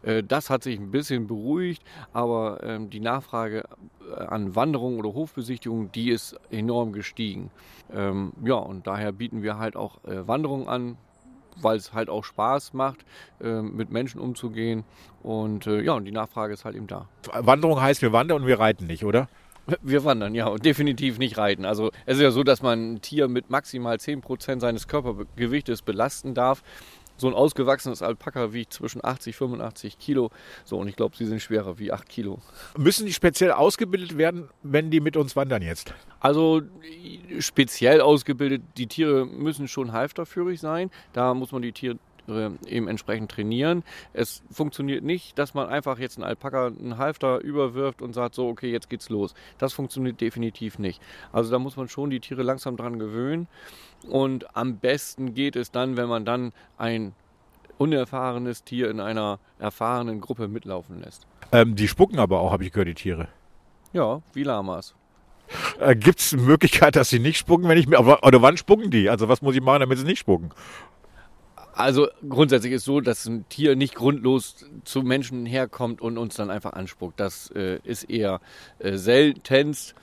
Äh, 0.02 0.22
das 0.22 0.50
hat 0.50 0.62
sich 0.62 0.78
ein 0.78 0.90
bisschen 0.90 1.26
beruhigt, 1.26 1.82
aber 2.12 2.62
ähm, 2.62 2.90
die 2.90 3.00
Nachfrage 3.00 3.64
äh, 4.10 4.14
an 4.22 4.54
Wanderungen 4.56 4.98
oder 4.98 5.14
Hofbesichtigungen, 5.14 5.92
die 5.92 6.10
ist 6.10 6.38
enorm 6.50 6.92
gestiegen. 6.92 7.50
Ähm, 7.92 8.32
ja, 8.44 8.54
und 8.54 8.86
daher 8.86 9.12
bieten 9.12 9.42
wir 9.42 9.58
halt 9.58 9.76
auch 9.76 10.02
äh, 10.04 10.26
Wanderungen 10.26 10.68
an, 10.68 10.96
weil 11.56 11.76
es 11.76 11.92
halt 11.92 12.08
auch 12.08 12.24
Spaß 12.24 12.72
macht, 12.74 13.04
äh, 13.40 13.60
mit 13.60 13.90
Menschen 13.90 14.20
umzugehen. 14.20 14.84
Und 15.22 15.66
äh, 15.66 15.82
ja, 15.82 15.92
und 15.92 16.04
die 16.04 16.12
Nachfrage 16.12 16.54
ist 16.54 16.64
halt 16.64 16.76
eben 16.76 16.86
da. 16.86 17.06
Wanderung 17.32 17.80
heißt, 17.80 18.02
wir 18.02 18.12
wandern 18.12 18.42
und 18.42 18.46
wir 18.46 18.58
reiten 18.58 18.86
nicht, 18.86 19.04
oder? 19.04 19.28
Wir 19.82 20.04
wandern, 20.04 20.34
ja, 20.34 20.46
und 20.46 20.64
definitiv 20.64 21.18
nicht 21.18 21.38
reiten. 21.38 21.64
Also 21.64 21.90
es 22.06 22.16
ist 22.16 22.22
ja 22.22 22.30
so, 22.30 22.42
dass 22.42 22.62
man 22.62 22.94
ein 22.94 23.00
Tier 23.00 23.28
mit 23.28 23.50
maximal 23.50 23.96
10% 23.96 24.60
seines 24.60 24.88
Körpergewichtes 24.88 25.82
belasten 25.82 26.34
darf. 26.34 26.62
So 27.16 27.28
ein 27.28 27.34
ausgewachsenes 27.34 28.00
Alpaka 28.00 28.54
wiegt 28.54 28.72
zwischen 28.72 29.04
80 29.04 29.34
und 29.34 29.50
85 29.50 29.98
Kilo. 29.98 30.30
So, 30.64 30.78
und 30.78 30.88
ich 30.88 30.96
glaube, 30.96 31.16
sie 31.18 31.26
sind 31.26 31.42
schwerer 31.42 31.78
wie 31.78 31.92
8 31.92 32.08
Kilo. 32.08 32.38
Müssen 32.78 33.04
die 33.04 33.12
speziell 33.12 33.52
ausgebildet 33.52 34.16
werden, 34.16 34.48
wenn 34.62 34.90
die 34.90 35.00
mit 35.00 35.18
uns 35.18 35.36
wandern 35.36 35.60
jetzt? 35.60 35.92
Also 36.18 36.62
speziell 37.38 38.00
ausgebildet, 38.00 38.62
die 38.78 38.86
Tiere 38.86 39.26
müssen 39.26 39.68
schon 39.68 39.92
halfterführig 39.92 40.60
sein. 40.60 40.90
Da 41.12 41.34
muss 41.34 41.52
man 41.52 41.60
die 41.60 41.72
Tiere 41.72 41.98
eben 42.66 42.88
entsprechend 42.88 43.30
trainieren. 43.30 43.82
Es 44.12 44.42
funktioniert 44.50 45.04
nicht, 45.04 45.38
dass 45.38 45.54
man 45.54 45.68
einfach 45.68 45.98
jetzt 45.98 46.16
einen 46.16 46.24
Alpaka 46.24 46.66
einen 46.66 46.98
Halfter 46.98 47.40
überwirft 47.40 48.02
und 48.02 48.14
sagt 48.14 48.34
so, 48.34 48.48
okay, 48.48 48.70
jetzt 48.70 48.90
geht's 48.90 49.08
los. 49.08 49.34
Das 49.58 49.72
funktioniert 49.72 50.20
definitiv 50.20 50.78
nicht. 50.78 51.00
Also 51.32 51.50
da 51.50 51.58
muss 51.58 51.76
man 51.76 51.88
schon 51.88 52.10
die 52.10 52.20
Tiere 52.20 52.42
langsam 52.42 52.76
dran 52.76 52.98
gewöhnen. 52.98 53.48
Und 54.08 54.56
am 54.56 54.78
besten 54.78 55.34
geht 55.34 55.56
es 55.56 55.70
dann, 55.70 55.96
wenn 55.96 56.08
man 56.08 56.24
dann 56.24 56.52
ein 56.78 57.12
unerfahrenes 57.78 58.64
Tier 58.64 58.90
in 58.90 59.00
einer 59.00 59.38
erfahrenen 59.58 60.20
Gruppe 60.20 60.48
mitlaufen 60.48 61.00
lässt. 61.00 61.26
Ähm, 61.52 61.74
die 61.76 61.88
spucken 61.88 62.18
aber 62.18 62.40
auch, 62.40 62.52
habe 62.52 62.64
ich 62.64 62.72
gehört, 62.72 62.88
die 62.88 62.94
Tiere. 62.94 63.28
Ja, 63.92 64.22
wie 64.34 64.42
Lamas. 64.42 64.94
Äh, 65.80 65.96
Gibt 65.96 66.20
es 66.20 66.32
eine 66.32 66.42
Möglichkeit, 66.42 66.96
dass 66.96 67.08
sie 67.08 67.18
nicht 67.18 67.38
spucken, 67.38 67.68
wenn 67.68 67.78
ich 67.78 67.88
mir. 67.88 67.98
Oder 68.00 68.42
wann 68.42 68.56
spucken 68.56 68.90
die? 68.90 69.10
Also 69.10 69.28
was 69.28 69.42
muss 69.42 69.54
ich 69.54 69.62
machen, 69.62 69.80
damit 69.80 69.98
sie 69.98 70.04
nicht 70.04 70.20
spucken? 70.20 70.50
Also 71.80 72.08
grundsätzlich 72.28 72.74
ist 72.74 72.84
so, 72.84 73.00
dass 73.00 73.24
ein 73.24 73.48
Tier 73.48 73.74
nicht 73.74 73.94
grundlos 73.94 74.66
zu 74.84 75.02
Menschen 75.02 75.46
herkommt 75.46 76.02
und 76.02 76.18
uns 76.18 76.34
dann 76.34 76.50
einfach 76.50 76.74
anspuckt. 76.74 77.18
Das 77.18 77.50
äh, 77.52 77.78
ist 77.84 78.04
eher 78.04 78.40
äh, 78.80 78.98
seltenst. 78.98 79.94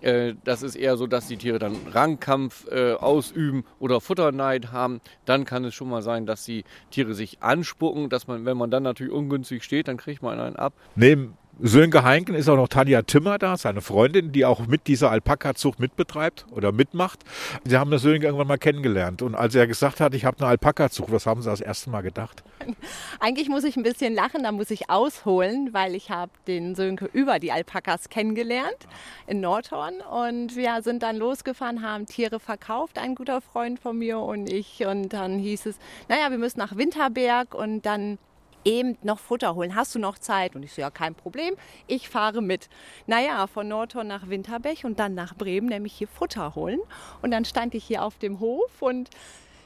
Äh, 0.00 0.34
das 0.44 0.62
ist 0.62 0.76
eher 0.76 0.96
so, 0.96 1.08
dass 1.08 1.26
die 1.26 1.36
Tiere 1.36 1.58
dann 1.58 1.76
Rangkampf 1.90 2.68
äh, 2.70 2.92
ausüben 2.92 3.64
oder 3.80 4.00
Futterneid 4.00 4.70
haben. 4.70 5.00
Dann 5.24 5.44
kann 5.44 5.64
es 5.64 5.74
schon 5.74 5.88
mal 5.88 6.02
sein, 6.02 6.24
dass 6.24 6.44
die 6.44 6.62
Tiere 6.92 7.14
sich 7.14 7.42
anspucken, 7.42 8.10
dass 8.10 8.28
man, 8.28 8.44
wenn 8.44 8.56
man 8.56 8.70
dann 8.70 8.84
natürlich 8.84 9.12
ungünstig 9.12 9.64
steht, 9.64 9.88
dann 9.88 9.96
kriegt 9.96 10.22
man 10.22 10.38
einen 10.38 10.56
ab. 10.56 10.74
Neben 10.94 11.36
Sönke 11.60 12.02
Heinken 12.02 12.34
ist 12.34 12.48
auch 12.48 12.56
noch 12.56 12.66
Tanja 12.66 13.02
Timmer 13.02 13.38
da, 13.38 13.56
seine 13.56 13.80
Freundin, 13.80 14.32
die 14.32 14.44
auch 14.44 14.66
mit 14.66 14.88
dieser 14.88 15.12
Alpaka-Zucht 15.12 15.78
mitbetreibt 15.78 16.46
oder 16.50 16.72
mitmacht. 16.72 17.20
Sie 17.64 17.76
haben 17.76 17.92
das 17.92 18.02
Sönke 18.02 18.26
irgendwann 18.26 18.48
mal 18.48 18.58
kennengelernt. 18.58 19.22
Und 19.22 19.36
als 19.36 19.54
er 19.54 19.68
gesagt 19.68 20.00
hat, 20.00 20.14
ich 20.14 20.24
habe 20.24 20.38
eine 20.38 20.48
Alpaka-Zucht, 20.48 21.12
was 21.12 21.26
haben 21.26 21.42
Sie 21.42 21.48
das 21.48 21.60
erste 21.60 21.90
Mal 21.90 22.00
gedacht? 22.00 22.42
Eigentlich 23.20 23.48
muss 23.48 23.62
ich 23.62 23.76
ein 23.76 23.84
bisschen 23.84 24.14
lachen, 24.14 24.42
da 24.42 24.50
muss 24.50 24.70
ich 24.70 24.90
ausholen, 24.90 25.68
weil 25.72 25.94
ich 25.94 26.10
habe 26.10 26.32
den 26.48 26.74
Sönke 26.74 27.08
über 27.12 27.38
die 27.38 27.52
Alpakas 27.52 28.08
kennengelernt 28.08 28.88
in 29.28 29.40
Nordhorn. 29.40 30.00
Und 30.00 30.56
wir 30.56 30.82
sind 30.82 31.04
dann 31.04 31.16
losgefahren, 31.16 31.82
haben 31.82 32.06
Tiere 32.06 32.40
verkauft, 32.40 32.98
ein 32.98 33.14
guter 33.14 33.40
Freund 33.40 33.78
von 33.78 33.96
mir 33.96 34.18
und 34.18 34.52
ich. 34.52 34.84
Und 34.86 35.12
dann 35.12 35.38
hieß 35.38 35.66
es, 35.66 35.78
naja, 36.08 36.30
wir 36.30 36.38
müssen 36.38 36.58
nach 36.58 36.76
Winterberg 36.76 37.54
und 37.54 37.86
dann 37.86 38.18
eben 38.64 38.96
noch 39.02 39.18
Futter 39.18 39.54
holen. 39.54 39.74
Hast 39.74 39.94
du 39.94 39.98
noch 39.98 40.18
Zeit? 40.18 40.54
Und 40.54 40.62
ich 40.62 40.72
so, 40.72 40.80
ja, 40.80 40.90
kein 40.90 41.14
Problem. 41.14 41.54
Ich 41.86 42.08
fahre 42.08 42.42
mit. 42.42 42.68
Naja, 43.06 43.46
von 43.46 43.68
Nordhorn 43.68 44.06
nach 44.06 44.28
Winterbech 44.28 44.84
und 44.84 44.98
dann 44.98 45.14
nach 45.14 45.34
Bremen, 45.34 45.68
nämlich 45.68 45.92
hier 45.94 46.08
Futter 46.08 46.54
holen. 46.54 46.80
Und 47.22 47.30
dann 47.30 47.44
stand 47.44 47.74
ich 47.74 47.84
hier 47.84 48.02
auf 48.02 48.18
dem 48.18 48.40
Hof 48.40 48.80
und, 48.80 49.10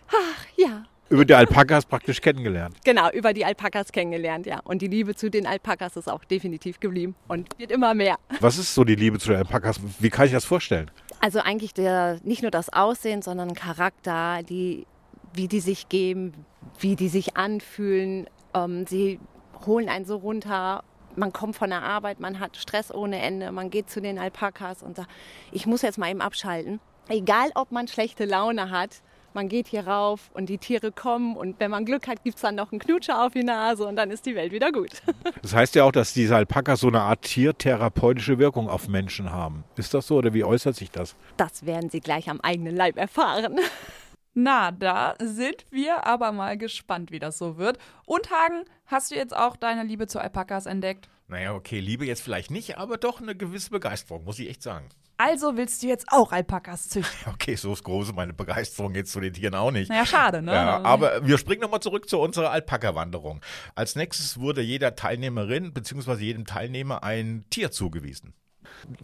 ach, 0.09 0.47
ja. 0.57 0.85
Über 1.11 1.25
die 1.25 1.35
Alpakas 1.35 1.87
praktisch 1.87 2.21
kennengelernt. 2.21 2.77
Genau, 2.85 3.11
über 3.11 3.33
die 3.33 3.45
Alpakas 3.45 3.93
kennengelernt, 3.93 4.45
ja. 4.45 4.61
Und 4.65 4.83
die 4.83 4.89
Liebe 4.89 5.15
zu 5.15 5.31
den 5.31 5.47
Alpakas 5.47 5.97
ist 5.97 6.09
auch 6.09 6.23
definitiv 6.25 6.81
geblieben 6.81 7.15
und 7.29 7.49
wird 7.59 7.71
immer 7.71 7.95
mehr. 7.95 8.17
Was 8.41 8.59
ist 8.59 8.75
so 8.75 8.85
die 8.85 8.95
Liebe 8.95 9.19
zu 9.19 9.29
den 9.29 9.39
Alpakas? 9.39 9.81
Wie 9.99 10.11
kann 10.11 10.27
ich 10.27 10.33
das 10.33 10.45
vorstellen? 10.45 10.91
Also 11.21 11.41
eigentlich 11.41 11.73
der, 11.73 12.21
nicht 12.25 12.43
nur 12.43 12.51
das 12.51 12.71
Aussehen, 12.71 13.23
sondern 13.23 13.55
Charakter, 13.55 14.43
die, 14.43 14.87
wie 15.33 15.49
die 15.49 15.61
sich 15.61 15.89
geben, 15.89 16.33
wie 16.79 16.95
die 16.95 17.09
sich 17.09 17.37
anfühlen, 17.37 18.29
ähm, 18.65 18.87
sie 18.87 19.21
holen 19.67 19.89
einen 19.89 20.05
so 20.05 20.17
runter. 20.17 20.85
Man 21.17 21.33
kommt 21.33 21.57
von 21.57 21.71
der 21.71 21.83
Arbeit, 21.83 22.21
man 22.21 22.39
hat 22.39 22.57
Stress 22.57 22.95
ohne 22.95 23.21
Ende, 23.21 23.51
man 23.51 23.71
geht 23.71 23.91
zu 23.91 24.01
den 24.01 24.19
Alpakas 24.19 24.83
und 24.83 24.97
sagt, 24.97 25.09
ich 25.51 25.67
muss 25.67 25.83
jetzt 25.83 25.99
mal 25.99 26.11
eben 26.11 26.21
abschalten. 26.21 26.81
Egal, 27.09 27.51
ob 27.55 27.73
man 27.73 27.89
schlechte 27.89 28.25
Laune 28.25 28.71
hat, 28.71 29.03
man 29.35 29.49
geht 29.49 29.67
hier 29.69 29.87
rauf 29.87 30.31
und 30.35 30.49
die 30.49 30.59
Tiere 30.59 30.91
kommen 30.91 31.37
und 31.37 31.61
wenn 31.61 31.71
man 31.71 31.85
Glück 31.85 32.09
hat, 32.09 32.25
gibt 32.25 32.37
es 32.37 32.43
dann 32.43 32.55
noch 32.55 32.73
einen 32.73 32.81
Knutscher 32.81 33.25
auf 33.25 33.33
die 33.33 33.45
Nase 33.45 33.87
und 33.87 33.97
dann 33.97 34.11
ist 34.11 34.27
die 34.27 34.35
Welt 34.35 34.53
wieder 34.53 34.73
gut. 34.73 35.03
Das 35.43 35.55
heißt 35.55 35.75
ja 35.77 35.85
auch, 35.85 35.93
dass 35.93 36.13
diese 36.13 36.37
Alpakas 36.37 36.81
so 36.81 36.89
eine 36.89 37.01
Art 37.01 37.23
tiertherapeutische 37.23 38.39
Wirkung 38.39 38.69
auf 38.69 38.89
Menschen 38.89 39.31
haben. 39.31 39.65
Ist 39.77 39.95
das 39.95 40.07
so 40.07 40.17
oder 40.17 40.35
wie 40.35 40.45
äußert 40.45 40.75
sich 40.75 40.91
das? 40.91 41.17
Das 41.37 41.65
werden 41.65 41.91
Sie 41.91 42.01
gleich 42.01 42.29
am 42.29 42.41
eigenen 42.41 42.77
Leib 42.77 42.97
erfahren. 42.97 43.59
Na, 44.35 44.71
da 44.71 45.15
sind 45.21 45.67
wir 45.71 46.07
aber 46.07 46.33
mal 46.33 46.57
gespannt, 46.57 47.11
wie 47.11 47.19
das 47.19 47.39
so 47.39 47.57
wird. 47.57 47.79
Und 48.07 48.31
Hagen, 48.31 48.65
hast 48.87 49.11
du 49.11 49.17
jetzt 49.17 49.37
auch 49.37 49.57
deine 49.57 49.83
Liebe 49.85 50.07
zu 50.07 50.21
Alpakas 50.21 50.67
entdeckt? 50.67 51.09
Naja, 51.27 51.55
okay, 51.55 51.81
Liebe 51.81 52.07
jetzt 52.07 52.23
vielleicht 52.23 52.51
nicht, 52.51 52.79
aber 52.79 52.97
doch 52.97 53.21
eine 53.21 53.35
gewisse 53.35 53.71
Begeisterung, 53.71 54.25
muss 54.25 54.39
ich 54.39 54.49
echt 54.49 54.63
sagen. 54.63 54.89
Also 55.21 55.57
willst 55.57 55.83
du 55.83 55.89
jetzt 55.89 56.07
auch 56.11 56.31
Alpakas 56.31 56.89
züchten? 56.89 57.33
Okay, 57.35 57.57
so 57.57 57.73
ist 57.73 57.83
große 57.83 58.13
meine 58.13 58.33
Begeisterung 58.33 58.95
jetzt 58.95 59.11
zu 59.11 59.21
den 59.21 59.33
Tieren 59.33 59.57
auch 59.57 59.73
nicht. 59.73 59.89
Naja, 59.89 60.07
schade, 60.07 60.41
ne? 60.41 60.53
Ja, 60.53 60.81
aber 60.85 61.27
wir 61.27 61.39
springen 61.39 61.61
nochmal 61.61 61.81
zurück 61.81 62.09
zu 62.09 62.21
unserer 62.21 62.53
Alpaka-Wanderung. 62.53 63.41
Als 63.75 63.97
nächstes 63.97 64.39
wurde 64.39 64.63
jeder 64.63 64.95
Teilnehmerin 64.95 65.73
bzw. 65.75 66.15
jedem 66.23 66.47
Teilnehmer 66.47 67.03
ein 67.03 67.45
Tier 67.51 67.73
zugewiesen. 67.73 68.33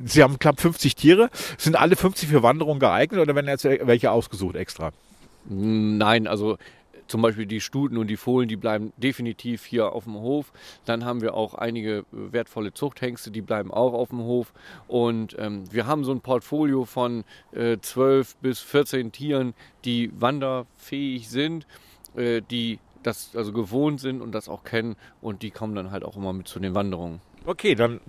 Sie 0.04 0.22
haben 0.22 0.38
knapp 0.38 0.60
50 0.60 0.94
Tiere. 0.94 1.30
Sind 1.58 1.76
alle 1.76 1.96
50 1.96 2.28
für 2.28 2.44
Wanderungen 2.44 2.78
geeignet 2.78 3.20
oder 3.20 3.34
werden 3.34 3.48
jetzt 3.48 3.64
welche 3.64 4.12
ausgesucht 4.12 4.54
extra? 4.54 4.92
Nein, 5.46 6.26
also 6.26 6.56
zum 7.06 7.22
Beispiel 7.22 7.46
die 7.46 7.60
Stuten 7.60 7.98
und 7.98 8.06
die 8.06 8.16
Fohlen, 8.16 8.48
die 8.48 8.56
bleiben 8.56 8.92
definitiv 8.96 9.64
hier 9.64 9.92
auf 9.92 10.04
dem 10.04 10.14
Hof. 10.14 10.52
Dann 10.84 11.04
haben 11.04 11.20
wir 11.20 11.34
auch 11.34 11.54
einige 11.54 12.04
wertvolle 12.10 12.72
Zuchthengste, 12.72 13.30
die 13.30 13.42
bleiben 13.42 13.70
auch 13.70 13.92
auf 13.92 14.08
dem 14.08 14.20
Hof. 14.20 14.52
Und 14.88 15.36
ähm, 15.38 15.64
wir 15.70 15.86
haben 15.86 16.04
so 16.04 16.12
ein 16.12 16.20
Portfolio 16.20 16.84
von 16.84 17.24
äh, 17.52 17.78
12 17.78 18.36
bis 18.36 18.60
14 18.60 19.12
Tieren, 19.12 19.54
die 19.84 20.10
wanderfähig 20.18 21.28
sind, 21.28 21.66
äh, 22.16 22.40
die 22.40 22.78
das 23.02 23.36
also 23.36 23.52
gewohnt 23.52 24.00
sind 24.00 24.22
und 24.22 24.32
das 24.32 24.48
auch 24.48 24.64
kennen 24.64 24.96
und 25.20 25.42
die 25.42 25.50
kommen 25.50 25.74
dann 25.74 25.90
halt 25.90 26.04
auch 26.04 26.16
immer 26.16 26.32
mit 26.32 26.48
zu 26.48 26.58
den 26.58 26.74
Wanderungen. 26.74 27.20
Okay, 27.44 27.74
dann 27.74 28.00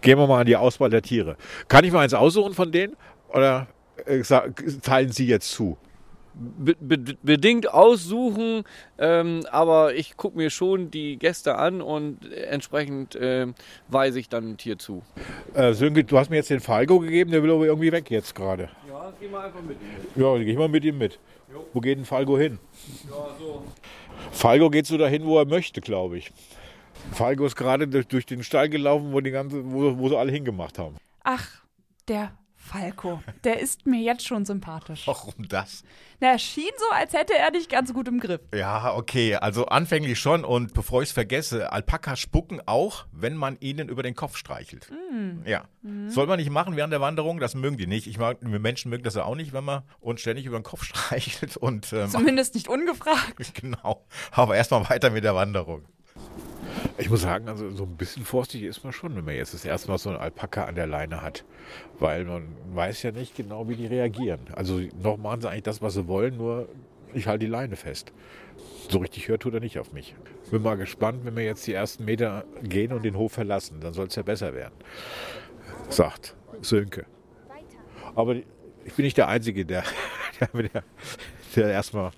gehen 0.00 0.16
wir 0.16 0.28
mal 0.28 0.40
an 0.40 0.46
die 0.46 0.56
Auswahl 0.56 0.90
der 0.90 1.02
Tiere. 1.02 1.36
Kann 1.66 1.84
ich 1.84 1.92
mal 1.92 2.00
eins 2.00 2.14
aussuchen 2.14 2.54
von 2.54 2.70
denen 2.70 2.94
oder 3.30 3.66
äh, 4.06 4.22
teilen 4.22 5.10
Sie 5.10 5.26
jetzt 5.26 5.50
zu? 5.50 5.76
Be 6.34 6.74
be 6.80 6.98
bedingt 7.22 7.72
aussuchen, 7.72 8.64
ähm, 8.98 9.44
aber 9.50 9.94
ich 9.94 10.16
gucke 10.16 10.36
mir 10.36 10.48
schon 10.48 10.90
die 10.90 11.18
Gäste 11.18 11.56
an 11.56 11.82
und 11.82 12.32
entsprechend 12.32 13.14
äh, 13.16 13.48
weise 13.88 14.18
ich 14.18 14.28
dann 14.28 14.52
ein 14.52 14.56
Tier 14.56 14.78
zu. 14.78 15.02
Äh, 15.54 15.74
Sönke, 15.74 16.04
du 16.04 16.18
hast 16.18 16.30
mir 16.30 16.36
jetzt 16.36 16.50
den 16.50 16.60
Falco 16.60 17.00
gegeben, 17.00 17.30
der 17.30 17.42
will 17.42 17.50
aber 17.50 17.66
irgendwie 17.66 17.92
weg 17.92 18.10
jetzt 18.10 18.34
gerade. 18.34 18.70
Ja, 18.88 19.12
geh 19.20 19.28
mal 19.28 19.46
einfach 19.46 19.60
mit 19.60 19.76
ihm 19.80 19.88
mit. 19.88 20.16
Ja, 20.16 20.38
geh 20.38 20.56
mal 20.56 20.68
mit 20.68 20.84
ihm 20.84 20.98
mit. 20.98 21.18
Jo. 21.52 21.66
Wo 21.72 21.80
geht 21.80 21.98
ein 21.98 22.04
Falco 22.06 22.38
hin? 22.38 22.58
Ja, 23.10 23.26
so. 23.38 23.64
Falco 24.30 24.70
geht 24.70 24.86
so 24.86 24.96
dahin, 24.96 25.26
wo 25.26 25.38
er 25.38 25.44
möchte, 25.44 25.80
glaube 25.80 26.18
ich. 26.18 26.32
Falco 27.12 27.44
ist 27.44 27.56
gerade 27.56 27.88
durch, 27.88 28.06
durch, 28.06 28.26
den 28.26 28.42
Stall 28.42 28.68
gelaufen, 28.68 29.12
wo, 29.12 29.20
die 29.20 29.30
ganze, 29.30 29.70
wo, 29.70 29.98
wo 29.98 30.08
sie 30.08 30.16
alle 30.16 30.32
hingemacht 30.32 30.78
haben. 30.78 30.96
Ach, 31.24 31.62
der 32.08 32.32
Falco, 32.72 33.20
der 33.44 33.60
ist 33.60 33.84
mir 33.86 34.00
jetzt 34.00 34.26
schon 34.26 34.46
sympathisch. 34.46 35.06
Warum 35.06 35.46
das? 35.46 35.84
Na, 36.20 36.28
er 36.28 36.38
schien 36.38 36.70
so, 36.78 36.86
als 36.94 37.12
hätte 37.12 37.36
er 37.36 37.50
dich 37.50 37.68
ganz 37.68 37.92
gut 37.92 38.08
im 38.08 38.18
Griff. 38.18 38.40
Ja, 38.54 38.94
okay, 38.94 39.34
also 39.34 39.66
anfänglich 39.66 40.18
schon. 40.18 40.42
Und 40.42 40.72
bevor 40.72 41.02
ich 41.02 41.10
es 41.10 41.12
vergesse, 41.12 41.70
Alpakas 41.70 42.20
spucken 42.20 42.62
auch, 42.64 43.04
wenn 43.12 43.36
man 43.36 43.58
ihnen 43.60 43.90
über 43.90 44.02
den 44.02 44.14
Kopf 44.14 44.38
streichelt. 44.38 44.90
Mm. 44.90 45.46
Ja. 45.46 45.64
Mm. 45.82 46.08
Soll 46.08 46.26
man 46.26 46.38
nicht 46.38 46.48
machen 46.48 46.74
während 46.74 46.94
der 46.94 47.02
Wanderung, 47.02 47.40
das 47.40 47.54
mögen 47.54 47.76
die 47.76 47.86
nicht. 47.86 48.06
Ich 48.06 48.18
mag, 48.18 48.38
wir 48.40 48.58
Menschen 48.58 48.88
mögen 48.88 49.02
das 49.02 49.16
ja 49.16 49.24
auch 49.24 49.36
nicht, 49.36 49.52
wenn 49.52 49.64
man 49.64 49.82
uns 50.00 50.22
ständig 50.22 50.46
über 50.46 50.58
den 50.58 50.64
Kopf 50.64 50.84
streichelt. 50.84 51.58
Und, 51.58 51.92
ähm, 51.92 52.08
Zumindest 52.08 52.54
nicht 52.54 52.68
ungefragt. 52.68 53.52
Genau. 53.62 54.06
Aber 54.30 54.56
erstmal 54.56 54.88
weiter 54.88 55.10
mit 55.10 55.24
der 55.24 55.34
Wanderung. 55.34 55.84
Ich 56.98 57.10
muss 57.10 57.22
sagen, 57.22 57.48
also 57.48 57.70
so 57.70 57.84
ein 57.84 57.96
bisschen 57.96 58.24
vorsichtig 58.24 58.68
ist 58.68 58.84
man 58.84 58.92
schon, 58.92 59.14
wenn 59.16 59.24
man 59.24 59.34
jetzt 59.34 59.54
das 59.54 59.64
erste 59.64 59.90
Mal 59.90 59.98
so 59.98 60.10
einen 60.10 60.18
Alpaka 60.18 60.64
an 60.64 60.74
der 60.74 60.86
Leine 60.86 61.22
hat. 61.22 61.44
Weil 61.98 62.24
man 62.24 62.48
weiß 62.74 63.02
ja 63.02 63.12
nicht 63.12 63.36
genau, 63.36 63.68
wie 63.68 63.76
die 63.76 63.86
reagieren. 63.86 64.40
Also 64.52 64.80
noch 65.02 65.16
machen 65.16 65.40
sie 65.40 65.48
eigentlich 65.48 65.62
das, 65.62 65.82
was 65.82 65.94
sie 65.94 66.06
wollen, 66.06 66.36
nur 66.36 66.68
ich 67.14 67.26
halte 67.26 67.46
die 67.46 67.50
Leine 67.50 67.76
fest. 67.76 68.12
So 68.88 68.98
richtig 68.98 69.28
hört 69.28 69.42
tut 69.42 69.54
er 69.54 69.60
nicht 69.60 69.78
auf 69.78 69.92
mich. 69.92 70.14
Bin 70.50 70.62
mal 70.62 70.76
gespannt, 70.76 71.24
wenn 71.24 71.36
wir 71.36 71.44
jetzt 71.44 71.66
die 71.66 71.72
ersten 71.72 72.04
Meter 72.04 72.44
gehen 72.62 72.92
und 72.92 73.04
den 73.04 73.16
Hof 73.16 73.32
verlassen, 73.32 73.80
dann 73.80 73.92
soll 73.92 74.06
es 74.06 74.14
ja 74.14 74.22
besser 74.22 74.54
werden. 74.54 74.74
Sagt 75.88 76.34
Sönke. 76.60 77.06
Aber 78.14 78.36
ich 78.84 78.94
bin 78.94 79.04
nicht 79.04 79.16
der 79.16 79.28
Einzige, 79.28 79.64
der, 79.64 79.84
der, 80.52 80.82
der 81.56 81.68
erstmal 81.68 82.10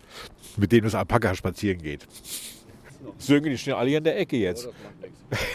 mit 0.56 0.72
dem 0.72 0.84
das 0.84 0.94
Alpaka 0.94 1.34
spazieren 1.34 1.80
geht. 1.80 2.06
Sönke, 3.18 3.50
die 3.50 3.58
stehen 3.58 3.74
alle 3.74 3.88
hier 3.88 3.98
in 3.98 4.04
der 4.04 4.18
Ecke 4.18 4.36
jetzt. 4.36 4.66
Oh, 4.66 4.72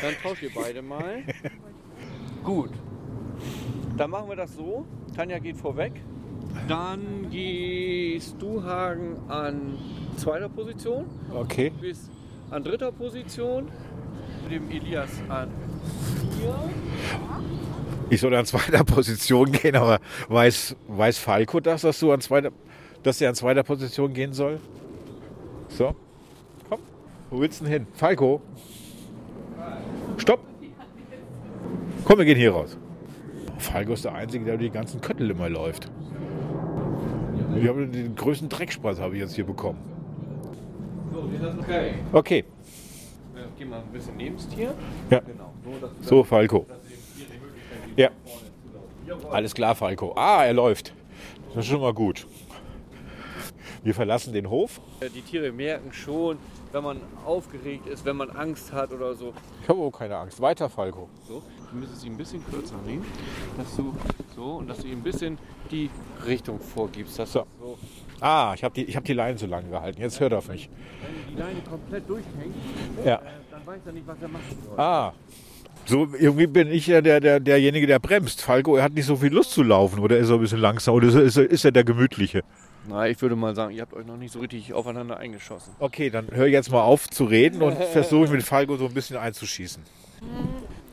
Dann 0.02 0.14
tauscht 0.22 0.44
ihr 0.44 0.52
beide 0.54 0.82
mal. 0.82 1.24
Gut. 2.44 2.72
Dann 3.98 4.10
machen 4.10 4.30
wir 4.30 4.36
das 4.36 4.56
so. 4.56 4.86
Tanja 5.16 5.40
geht 5.40 5.58
vorweg. 5.58 5.94
Dann 6.68 7.30
gehst 7.30 8.36
du, 8.40 8.64
Hagen, 8.64 9.18
an 9.28 9.78
zweiter 10.18 10.50
Position. 10.50 11.06
Okay. 11.34 11.70
Du 11.70 11.82
bist 11.82 12.10
an 12.50 12.64
dritter 12.64 12.92
Position. 12.92 13.68
Dem 14.50 14.70
Elias 14.72 15.12
an 15.30 15.50
vier. 16.38 16.56
Ich 18.10 18.20
soll 18.20 18.34
an 18.34 18.46
zweiter 18.46 18.84
Position 18.84 19.52
gehen, 19.52 19.76
aber 19.76 20.00
weiß, 20.28 20.76
weiß 20.88 21.20
Falco 21.20 21.60
das, 21.60 21.82
dass 21.82 22.00
du 22.00 22.12
an 22.12 22.22
zweiter, 22.22 22.52
dass 23.04 23.22
er 23.22 23.30
an 23.30 23.36
zweiter 23.36 23.62
Position 23.62 24.12
gehen 24.14 24.34
soll? 24.34 24.60
So. 25.68 25.96
Wo 27.30 27.40
willst 27.40 27.62
du 27.62 27.66
denn 27.66 27.74
hin? 27.74 27.88
Falco. 27.94 28.42
Stopp. 30.18 30.40
Komm, 32.04 32.18
wir 32.18 32.26
gehen 32.26 32.38
hier 32.38 32.52
raus. 32.52 32.78
Falco 33.58 33.94
ist 33.94 34.06
der 34.06 34.14
Einzige, 34.14 34.46
der 34.46 34.58
die 34.58 34.70
ganzen 34.70 35.00
Köttel 35.02 35.30
immer 35.30 35.50
läuft. 35.50 35.92
Ich 37.56 37.68
habe 37.68 37.88
den 37.88 38.16
größten 38.16 38.50
Dreckspaß 38.50 39.00
habe 39.00 39.16
ich 39.16 39.22
jetzt 39.22 39.36
hier 39.36 39.46
bekommen. 39.46 39.80
So, 41.12 41.28
ist 41.34 41.44
das 41.44 41.58
okay? 41.58 41.94
Okay. 42.12 42.46
Wir 43.34 43.44
gehen 43.58 43.70
mal 43.70 43.80
ein 43.80 43.92
bisschen 43.92 44.16
neben 44.18 44.36
das 44.36 44.48
Tier. 44.48 44.74
Ja. 45.10 45.20
Genau. 45.20 45.54
So, 46.02 46.24
Falco. 46.24 46.66
Ja. 47.96 48.10
Alles 49.30 49.54
klar, 49.54 49.76
Falco. 49.76 50.14
Ah, 50.16 50.46
er 50.46 50.54
läuft. 50.54 50.94
Das 51.54 51.66
ist 51.66 51.72
schon 51.72 51.82
mal 51.82 51.94
gut. 51.94 52.26
Wir 53.84 53.94
verlassen 53.94 54.34
den 54.34 54.50
Hof. 54.50 54.82
Äh, 55.00 55.10
Die 55.10 55.22
Tiere 55.22 55.52
merken 55.52 55.94
schon, 55.94 56.38
wenn 56.72 56.84
man 56.84 56.98
aufgeregt 57.26 57.88
ist, 57.88 58.04
wenn 58.06 58.18
man 58.18 58.30
Angst 58.32 58.72
hat 58.74 58.92
oder 58.92 59.16
so. 59.16 59.34
Ich 59.64 59.70
habe 59.70 59.80
auch 59.80 59.92
keine 59.92 60.18
Angst. 60.18 60.40
Weiter, 60.42 60.70
Falco. 60.70 61.08
So, 61.28 61.42
du 61.72 61.78
müsstest 61.78 62.06
ihn 62.06 62.14
ein 62.14 62.18
bisschen 62.18 62.46
kürzer 62.46 62.76
nehmen, 62.86 63.06
dass 63.58 63.76
du 63.76 63.94
so 64.36 64.44
und 64.58 64.68
dass 64.70 64.80
du 64.80 64.88
ihm 64.88 65.00
ein 65.00 65.04
bisschen 65.04 65.38
die 65.72 65.90
Richtung 66.26 66.60
vorgibst. 66.60 67.18
Dass 67.20 67.32
So. 67.32 67.40
du 67.60 67.66
so 67.66 67.78
Ah, 68.22 68.52
ich 68.54 68.64
habe 68.66 68.76
die, 68.76 68.84
ich 68.84 68.98
hab 68.98 69.06
die 69.06 69.14
Leine 69.14 69.38
so 69.38 69.46
lange 69.48 69.70
gehalten. 69.70 70.02
Jetzt 70.02 70.20
hört 70.20 70.34
er 70.34 70.40
auf 70.40 70.50
mich. 70.50 70.70
wenn 71.02 71.36
die 71.36 71.40
Leine 71.40 71.62
komplett 71.62 72.10
durchhängt, 72.10 72.54
Ja. 73.06 73.16
äh, 73.16 73.20
dann 73.50 73.66
weiß 73.66 73.80
er 73.86 73.92
nicht, 73.94 74.06
was 74.06 74.18
er 74.22 74.28
machen 74.28 74.58
soll. 74.68 74.78
Ah. 74.80 75.14
So, 75.90 76.08
irgendwie 76.20 76.46
bin 76.46 76.72
ich 76.72 76.86
ja 76.86 77.02
der, 77.02 77.20
der, 77.20 77.40
derjenige, 77.40 77.88
der 77.88 77.98
bremst. 77.98 78.44
Falco, 78.44 78.76
er 78.76 78.84
hat 78.84 78.94
nicht 78.94 79.08
so 79.08 79.16
viel 79.16 79.34
Lust 79.34 79.50
zu 79.50 79.64
laufen 79.64 79.98
oder 79.98 80.20
ist 80.20 80.30
er 80.30 80.36
ein 80.36 80.42
bisschen 80.42 80.60
langsam 80.60 80.94
oder 80.94 81.08
ist 81.08 81.16
er, 81.36 81.50
ist 81.50 81.66
er, 81.66 81.70
er 81.70 81.72
der 81.72 81.84
Gemütliche? 81.84 82.44
Na, 82.88 83.08
ich 83.08 83.20
würde 83.24 83.36
mal 83.36 83.56
sagen, 83.56 83.74
ihr 83.74 83.82
habt 83.82 83.96
euch 83.96 84.06
noch 84.06 84.16
nicht 84.16 84.32
so 84.32 84.40
richtig 84.40 84.72
aufeinander 84.72 85.18
eingeschossen. 85.18 85.74
Okay, 85.80 86.12
dann 86.12 86.28
hör 86.30 86.46
jetzt 86.46 86.72
mal 86.72 86.84
auf 86.84 87.10
zu 87.10 87.24
reden 87.24 87.64
und 87.64 87.76
versuche 87.92 88.30
mit 88.30 88.44
Falco 88.44 88.78
so 88.78 88.86
ein 88.86 88.94
bisschen 88.94 89.18
einzuschießen. 89.18 89.82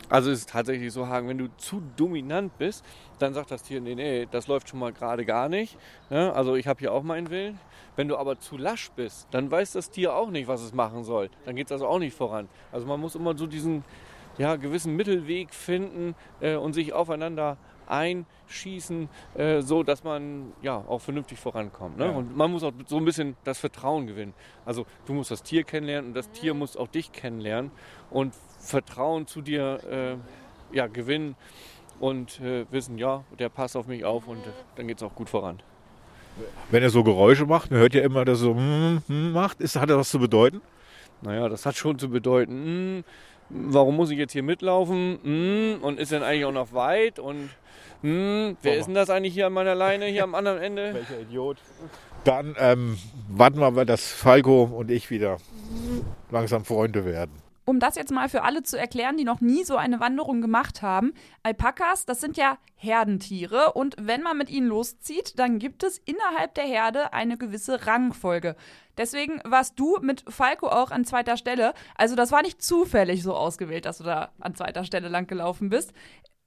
Also 0.09 0.31
es 0.31 0.39
ist 0.39 0.49
tatsächlich 0.49 0.91
so, 0.95 1.09
Hagen, 1.09 1.29
wenn 1.29 1.37
du 1.37 1.49
zu 1.59 1.83
dominant 1.99 2.57
bist, 2.57 2.83
dann 3.19 3.35
sagt 3.35 3.51
das 3.51 3.65
Tier, 3.65 3.83
nee, 3.83 3.95
nee, 3.95 4.27
das 4.31 4.47
läuft 4.47 4.71
schon 4.71 4.79
mal 4.79 4.95
gerade 4.95 5.27
gar 5.27 5.51
nicht. 5.51 5.77
Ne? 6.09 6.33
Also 6.33 6.55
ich 6.55 6.67
habe 6.67 6.79
hier 6.79 6.95
auch 6.95 7.03
meinen 7.03 7.29
Willen. 7.29 7.59
Wenn 7.97 8.09
du 8.09 8.17
aber 8.17 8.39
zu 8.39 8.57
lasch 8.57 8.91
bist, 8.97 9.29
dann 9.31 9.51
weiß 9.51 9.73
das 9.73 9.91
Tier 9.91 10.15
auch 10.15 10.31
nicht, 10.31 10.49
was 10.49 10.63
es 10.63 10.73
machen 10.73 11.05
soll. 11.05 11.29
Dann 11.45 11.55
geht 11.55 11.67
es 11.67 11.73
also 11.73 11.87
auch 11.87 11.99
nicht 11.99 12.17
voran. 12.17 12.49
Also 12.73 12.87
man 12.87 12.99
muss 12.99 13.15
immer 13.15 13.37
so 13.37 13.47
diesen 13.47 13.85
ja, 14.39 14.57
gewissen 14.57 14.97
Mittelweg 14.97 15.55
finden 15.55 16.15
äh, 16.41 16.57
und 16.57 16.73
sich 16.73 16.93
aufeinander 16.93 17.57
einschießen, 17.89 19.09
äh, 19.35 19.61
so 19.63 19.83
dass 19.83 20.05
man 20.05 20.53
ja 20.63 20.77
auch 20.77 21.01
vernünftig 21.01 21.39
vorankommt. 21.39 21.99
Ne? 21.99 22.07
Ja. 22.07 22.11
Und 22.13 22.37
man 22.37 22.51
muss 22.51 22.63
auch 22.63 22.73
so 22.87 22.97
ein 22.97 23.05
bisschen 23.05 23.37
das 23.45 23.59
Vertrauen 23.59 24.07
gewinnen. 24.07 24.35
Also 24.65 24.87
du 25.07 25.15
musst 25.15 25.31
das 25.31 25.43
Tier 25.43 25.65
kennenlernen 25.65 26.11
und 26.11 26.15
das 26.15 26.31
Tier 26.31 26.55
muss 26.55 26.77
auch 26.77 26.89
dich 26.89 27.13
kennenlernen 27.13 27.71
und 28.11 28.35
Vertrauen 28.61 29.27
zu 29.27 29.41
dir 29.41 30.19
äh, 30.73 30.77
ja, 30.77 30.87
gewinnen 30.87 31.37
und 32.01 32.41
äh, 32.41 32.67
wissen, 32.71 32.99
ja, 32.99 33.25
der 33.39 33.49
passt 33.49 33.77
auf 33.77 33.87
mich 33.87 34.05
auf 34.05 34.27
und 34.29 34.39
äh, 34.39 34.51
dann 34.77 34.89
geht 34.89 34.99
es 34.99 35.03
auch 35.03 35.15
gut 35.15 35.29
voran. 35.29 35.61
Wenn 36.71 36.83
er 36.83 36.91
so 36.91 37.03
Geräusche 37.03 37.47
macht, 37.47 37.71
man 37.71 37.81
hört 37.81 37.95
ja 37.95 38.03
immer, 38.03 38.25
dass 38.25 38.41
er 38.41 38.45
so 38.45 38.55
hm, 38.55 39.03
hm, 39.07 39.33
macht, 39.33 39.61
ist, 39.61 39.77
hat 39.77 39.89
er 39.89 39.97
was 39.97 40.11
zu 40.11 40.19
bedeuten? 40.19 40.61
Naja, 41.23 41.49
das 41.49 41.65
hat 41.65 41.77
schon 41.77 41.99
zu 41.99 42.11
bedeuten, 42.11 42.53
hm, 42.53 43.05
warum 43.49 43.97
muss 43.97 44.11
ich 44.11 44.19
jetzt 44.19 44.33
hier 44.33 44.43
mitlaufen? 44.43 45.19
Hm, 45.23 45.79
und 45.83 45.99
ist 45.99 46.13
denn 46.13 46.23
eigentlich 46.23 46.45
auch 46.45 46.53
noch 46.53 46.73
weit? 46.73 47.19
Und 47.19 47.51
hm, 48.03 48.57
wer 48.63 48.77
ist 48.77 48.87
denn 48.87 48.95
das 48.95 49.11
eigentlich 49.11 49.35
hier 49.35 49.47
an 49.47 49.53
meiner 49.53 49.75
Leine, 49.75 50.07
hier 50.07 50.25
am 50.25 50.35
anderen 50.35 50.59
Ende? 50.59 50.95
Welcher 50.95 51.21
Idiot. 51.21 51.59
Dann 52.25 52.57
ähm, 52.59 52.99
warten 53.29 53.61
wir 53.61 53.71
mal, 53.71 53.87
dass 53.87 54.11
Falco 54.11 54.65
und 54.65 54.91
ich 54.91 55.11
wieder 55.11 55.39
langsam 56.31 56.65
Freunde 56.65 57.05
werden. 57.05 57.33
Um 57.69 57.81
das 57.81 57.97
jetzt 57.97 58.13
mal 58.13 58.29
für 58.29 58.43
alle 58.43 58.63
zu 58.63 58.79
erklären, 58.79 59.17
die 59.17 59.25
noch 59.25 59.41
nie 59.41 59.65
so 59.65 59.77
eine 59.77 59.99
Wanderung 59.99 60.41
gemacht 60.41 60.83
haben. 60.83 61.15
Alpakas, 61.43 62.07
das 62.07 62.21
sind 62.21 62.37
ja 62.37 62.59
Herdentiere 62.77 63.73
und 63.73 63.97
wenn 64.01 64.23
man 64.23 64.39
mit 64.39 64.51
ihnen 64.51 64.69
loszieht, 64.69 65.37
dann 65.39 65.59
gibt 65.59 65.83
es 65.83 66.01
innerhalb 66.05 66.55
der 66.55 66.65
Herde 66.65 67.13
eine 67.13 67.37
gewisse 67.37 67.89
Rangfolge. 67.89 68.55
Deswegen 68.97 69.41
warst 69.45 69.79
du 69.79 69.99
mit 70.01 70.25
Falco 70.29 70.69
auch 70.69 70.91
an 70.91 71.05
zweiter 71.05 71.37
Stelle. 71.37 71.75
Also 71.97 72.17
das 72.17 72.33
war 72.33 72.43
nicht 72.43 72.63
zufällig 72.63 73.23
so 73.23 73.35
ausgewählt, 73.35 73.85
dass 73.85 73.99
du 73.99 74.05
da 74.05 74.33
an 74.41 74.55
zweiter 74.55 74.85
Stelle 74.85 75.09
lang 75.09 75.27
gelaufen 75.27 75.69
bist. 75.69 75.93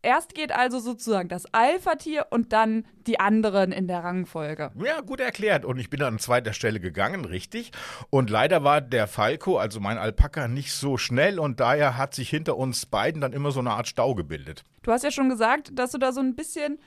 Erst 0.02 0.34
geht 0.34 0.54
also 0.54 0.80
sozusagen 0.80 1.28
das 1.28 1.54
Alpha-Tier 1.54 2.28
und 2.30 2.54
dann 2.54 2.86
die 3.06 3.20
anderen 3.20 3.74
in 3.74 3.88
der 3.88 4.02
Rangfolge. 4.02 4.72
Ja, 4.82 5.02
gut 5.02 5.20
erklärt. 5.20 5.66
Und 5.66 5.78
ich 5.78 5.90
bin 5.90 6.02
an 6.02 6.20
zweiter 6.20 6.54
Stelle 6.54 6.80
gegangen, 6.80 7.26
richtig. 7.26 7.72
Und 8.10 8.30
leider 8.30 8.64
war 8.64 8.80
der 8.80 9.08
Falco, 9.08 9.58
also 9.58 9.82
mein 9.82 9.98
Alpaka, 9.98 10.48
nicht 10.48 10.72
so 10.72 10.96
schnell 10.96 11.38
und 11.38 11.60
daher 11.60 11.98
hat 11.98 12.16
sich 12.16 12.30
hinter 12.30 12.56
uns 12.56 12.86
beiden 12.86 13.20
dann 13.20 13.34
immer 13.34 13.52
so 13.52 13.60
eine 13.60 13.72
Art 13.72 13.90
Stau 13.90 14.16
gebildet. 14.16 14.64
Du 14.84 14.92
hast 14.94 15.04
ja 15.04 15.12
schon 15.12 15.28
gesagt, 15.28 15.72
dass 15.78 15.92
du 15.92 15.98
da 15.98 16.14
so 16.14 16.22
ein 16.22 16.34
bisschen 16.34 16.80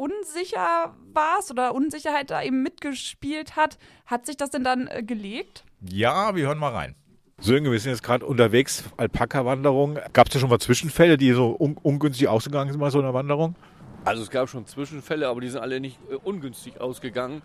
unsicher 0.00 0.94
warst 1.12 1.50
oder 1.50 1.74
Unsicherheit 1.74 2.30
da 2.30 2.42
eben 2.42 2.62
mitgespielt 2.62 3.56
hat. 3.56 3.78
Hat 4.06 4.24
sich 4.24 4.38
das 4.38 4.50
denn 4.50 4.64
dann 4.64 4.86
äh, 4.86 5.02
gelegt? 5.02 5.64
Ja, 5.82 6.34
wir 6.34 6.46
hören 6.46 6.58
mal 6.58 6.72
rein. 6.72 6.94
Sönke, 7.38 7.70
wir 7.70 7.78
sind 7.78 7.92
jetzt 7.92 8.02
gerade 8.02 8.24
unterwegs, 8.24 8.84
Alpaka-Wanderung. 8.96 9.98
Gab 10.12 10.28
es 10.28 10.34
da 10.34 10.38
schon 10.38 10.50
mal 10.50 10.58
Zwischenfälle, 10.58 11.16
die 11.16 11.32
so 11.32 11.54
un 11.58 11.76
ungünstig 11.82 12.28
ausgegangen 12.28 12.70
sind 12.70 12.80
bei 12.80 12.90
so 12.90 12.98
einer 12.98 13.14
Wanderung? 13.14 13.56
Also 14.04 14.22
es 14.22 14.30
gab 14.30 14.48
schon 14.48 14.66
Zwischenfälle, 14.66 15.28
aber 15.28 15.42
die 15.42 15.48
sind 15.48 15.60
alle 15.60 15.78
nicht 15.78 15.98
äh, 16.10 16.14
ungünstig 16.14 16.80
ausgegangen. 16.80 17.42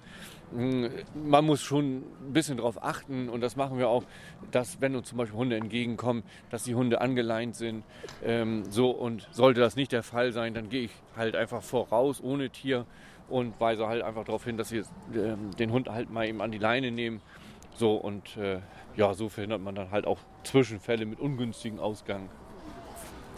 Mm, 0.54 0.86
Man 1.14 1.46
muss 1.46 1.62
schon 1.62 1.98
ein 1.98 2.32
bisschen 2.34 2.58
darauf 2.58 2.82
achten 2.82 3.28
und 3.28 3.42
das 3.42 3.58
machen 3.58 3.78
wir 3.78 3.90
auch, 3.90 4.04
dass 4.52 4.80
wenn 4.80 4.96
uns 4.96 5.10
zum 5.10 5.18
Beispiel 5.18 5.38
Hunde 5.38 5.58
entgegenkommen, 5.58 6.24
dass 6.52 6.64
die 6.64 6.74
Hunde 6.76 7.02
angeleint 7.02 7.56
sind. 7.56 7.84
Ähm, 8.24 8.64
so 8.70 8.92
und 8.92 9.28
sollte 9.32 9.60
das 9.60 9.76
nicht 9.76 9.92
der 9.92 10.04
Fall 10.04 10.32
sein, 10.32 10.54
dann 10.54 10.70
gehe 10.70 10.84
ich 10.84 10.92
halt 11.18 11.36
einfach 11.36 11.62
voraus 11.62 12.22
ohne 12.24 12.50
Tier 12.50 12.86
und 13.28 13.60
weise 13.60 13.88
halt 13.88 14.04
einfach 14.04 14.24
darauf 14.24 14.46
hin, 14.46 14.56
dass 14.56 14.72
wir 14.72 14.86
ähm, 15.14 15.52
den 15.58 15.72
Hund 15.72 15.90
halt 15.90 16.10
mal 16.10 16.26
eben 16.26 16.42
an 16.42 16.52
die 16.52 16.58
Leine 16.60 16.92
nehmen. 16.92 17.22
So 17.76 17.96
und 17.96 18.38
äh, 18.38 18.60
ja, 18.96 19.14
so 19.14 19.28
verhindert 19.28 19.62
man 19.62 19.76
dann 19.76 19.92
halt 19.92 20.08
auch 20.08 20.20
Zwischenfälle 20.44 21.06
mit 21.06 21.20
ungünstigen 21.20 21.80
Ausgang. 21.80 22.30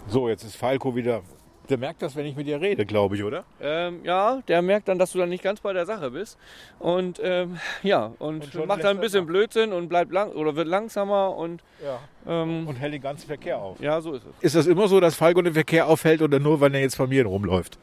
So, 0.07 0.29
jetzt 0.29 0.43
ist 0.43 0.55
Falco 0.55 0.95
wieder. 0.95 1.24
Der 1.69 1.77
merkt 1.77 2.01
das, 2.01 2.15
wenn 2.15 2.25
ich 2.25 2.36
mit 2.36 2.47
dir 2.47 2.62
rede, 2.62 2.86
glaube 2.86 3.15
ich, 3.15 3.24
oder? 3.24 3.43
Ähm, 3.62 4.00
ja, 4.03 4.41
der 4.47 4.62
merkt 4.62 4.88
dann, 4.88 4.97
dass 5.00 5.12
du 5.12 5.17
dann 5.19 5.29
nicht 5.29 5.43
ganz 5.43 5.59
bei 5.59 5.74
der 5.74 5.86
Sache 5.86 6.12
bist. 6.12 6.38
Und 6.79 7.19
ähm, 7.24 7.57
ja, 7.83 8.12
und, 8.19 8.55
Und 8.55 8.67
macht 8.67 8.83
dann 8.83 8.97
ein 8.97 9.01
bisschen. 9.01 9.25
Blödsinn 9.25 9.74
und 9.74 9.89
bleibt 9.89 10.12
lang 10.12 10.31
oder 10.31 10.55
wird 10.55 10.67
langsamer 10.67 11.36
und 11.36 11.62
Ja. 11.83 12.00
ähm, 12.25 12.67
Und 12.67 12.75
hält 12.77 12.93
den 12.93 13.01
ganzen 13.01 13.27
Verkehr 13.27 13.57
auf. 13.59 13.79
ja, 13.81 14.00
so 14.00 14.13
ist 14.13 14.24
es. 14.25 14.43
Ist 14.43 14.55
das 14.55 14.67
immer 14.67 14.88
so, 14.88 15.00
dass 15.00 15.15
Falco 15.15 15.41
den 15.41 15.53
Verkehr 15.53 15.88
aufhält 15.88 16.21
oder 16.21 16.39
nur, 16.39 16.62
wenn 16.62 16.74
er 16.74 16.81
jetzt 16.81 16.97
bei 16.97 17.07
mir 17.07 17.25
rumläuft? 17.25 17.77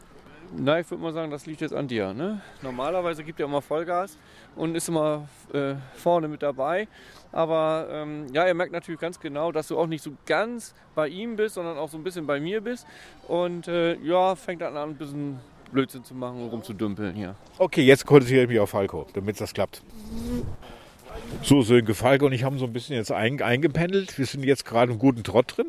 Na, 0.57 0.79
ich 0.79 0.89
würde 0.91 1.03
mal 1.03 1.13
sagen, 1.13 1.31
das 1.31 1.47
liegt 1.47 1.61
jetzt 1.61 1.75
an 1.75 1.89
dir. 1.89 2.15
Ne? 2.15 2.41
Normalerweise 2.63 3.25
gibt 3.25 3.41
er 3.41 3.47
immer 3.47 3.61
Vollgas 3.61 4.17
und 4.55 4.77
ist 4.77 4.89
immer 4.89 5.29
äh, 5.53 5.75
vorne 5.95 6.29
mit 6.29 6.43
dabei. 6.43 6.87
Aber 7.33 7.89
ähm, 7.91 8.27
ja, 8.33 8.45
er 8.45 8.55
merkt 8.55 8.73
natürlich 8.73 9.01
ganz 9.01 9.19
genau, 9.19 9.51
dass 9.51 9.69
du 9.69 9.79
auch 9.79 9.87
nicht 9.87 10.03
so 10.03 10.13
ganz 10.27 10.75
bei 10.95 11.09
ihm 11.09 11.37
bist, 11.37 11.57
sondern 11.57 11.77
auch 11.77 11.89
so 11.89 11.97
ein 11.97 12.05
bisschen 12.05 12.27
bei 12.27 12.39
mir 12.39 12.61
bist. 12.61 12.87
Und 13.27 13.67
äh, 13.67 13.97
ja, 13.97 14.37
fängt 14.37 14.63
dann 14.63 14.77
an, 14.77 14.91
ein 14.91 14.97
bisschen 14.97 15.41
Blödsinn 15.73 16.05
zu 16.05 16.15
machen 16.15 16.43
und 16.45 16.51
rumzudümpeln 16.51 17.15
hier. 17.15 17.35
Okay, 17.59 17.83
jetzt 17.83 18.07
konzentriere 18.07 18.45
ich 18.45 18.49
mich 18.49 18.61
auf 18.61 18.71
Falco, 18.71 19.07
damit 19.13 19.41
das 19.41 19.53
klappt. 19.53 19.83
So, 21.43 21.63
Sönke, 21.63 21.95
Falco 21.95 22.27
und 22.27 22.33
ich 22.33 22.45
haben 22.45 22.59
so 22.59 22.65
ein 22.65 22.73
bisschen 22.73 22.97
jetzt 22.97 23.13
ein, 23.13 23.43
eingependelt. 23.43 24.17
Wir 24.19 24.27
sind 24.27 24.45
jetzt 24.45 24.65
gerade 24.65 24.93
im 24.93 24.99
guten 24.99 25.23
Trott 25.23 25.57
drin. 25.57 25.67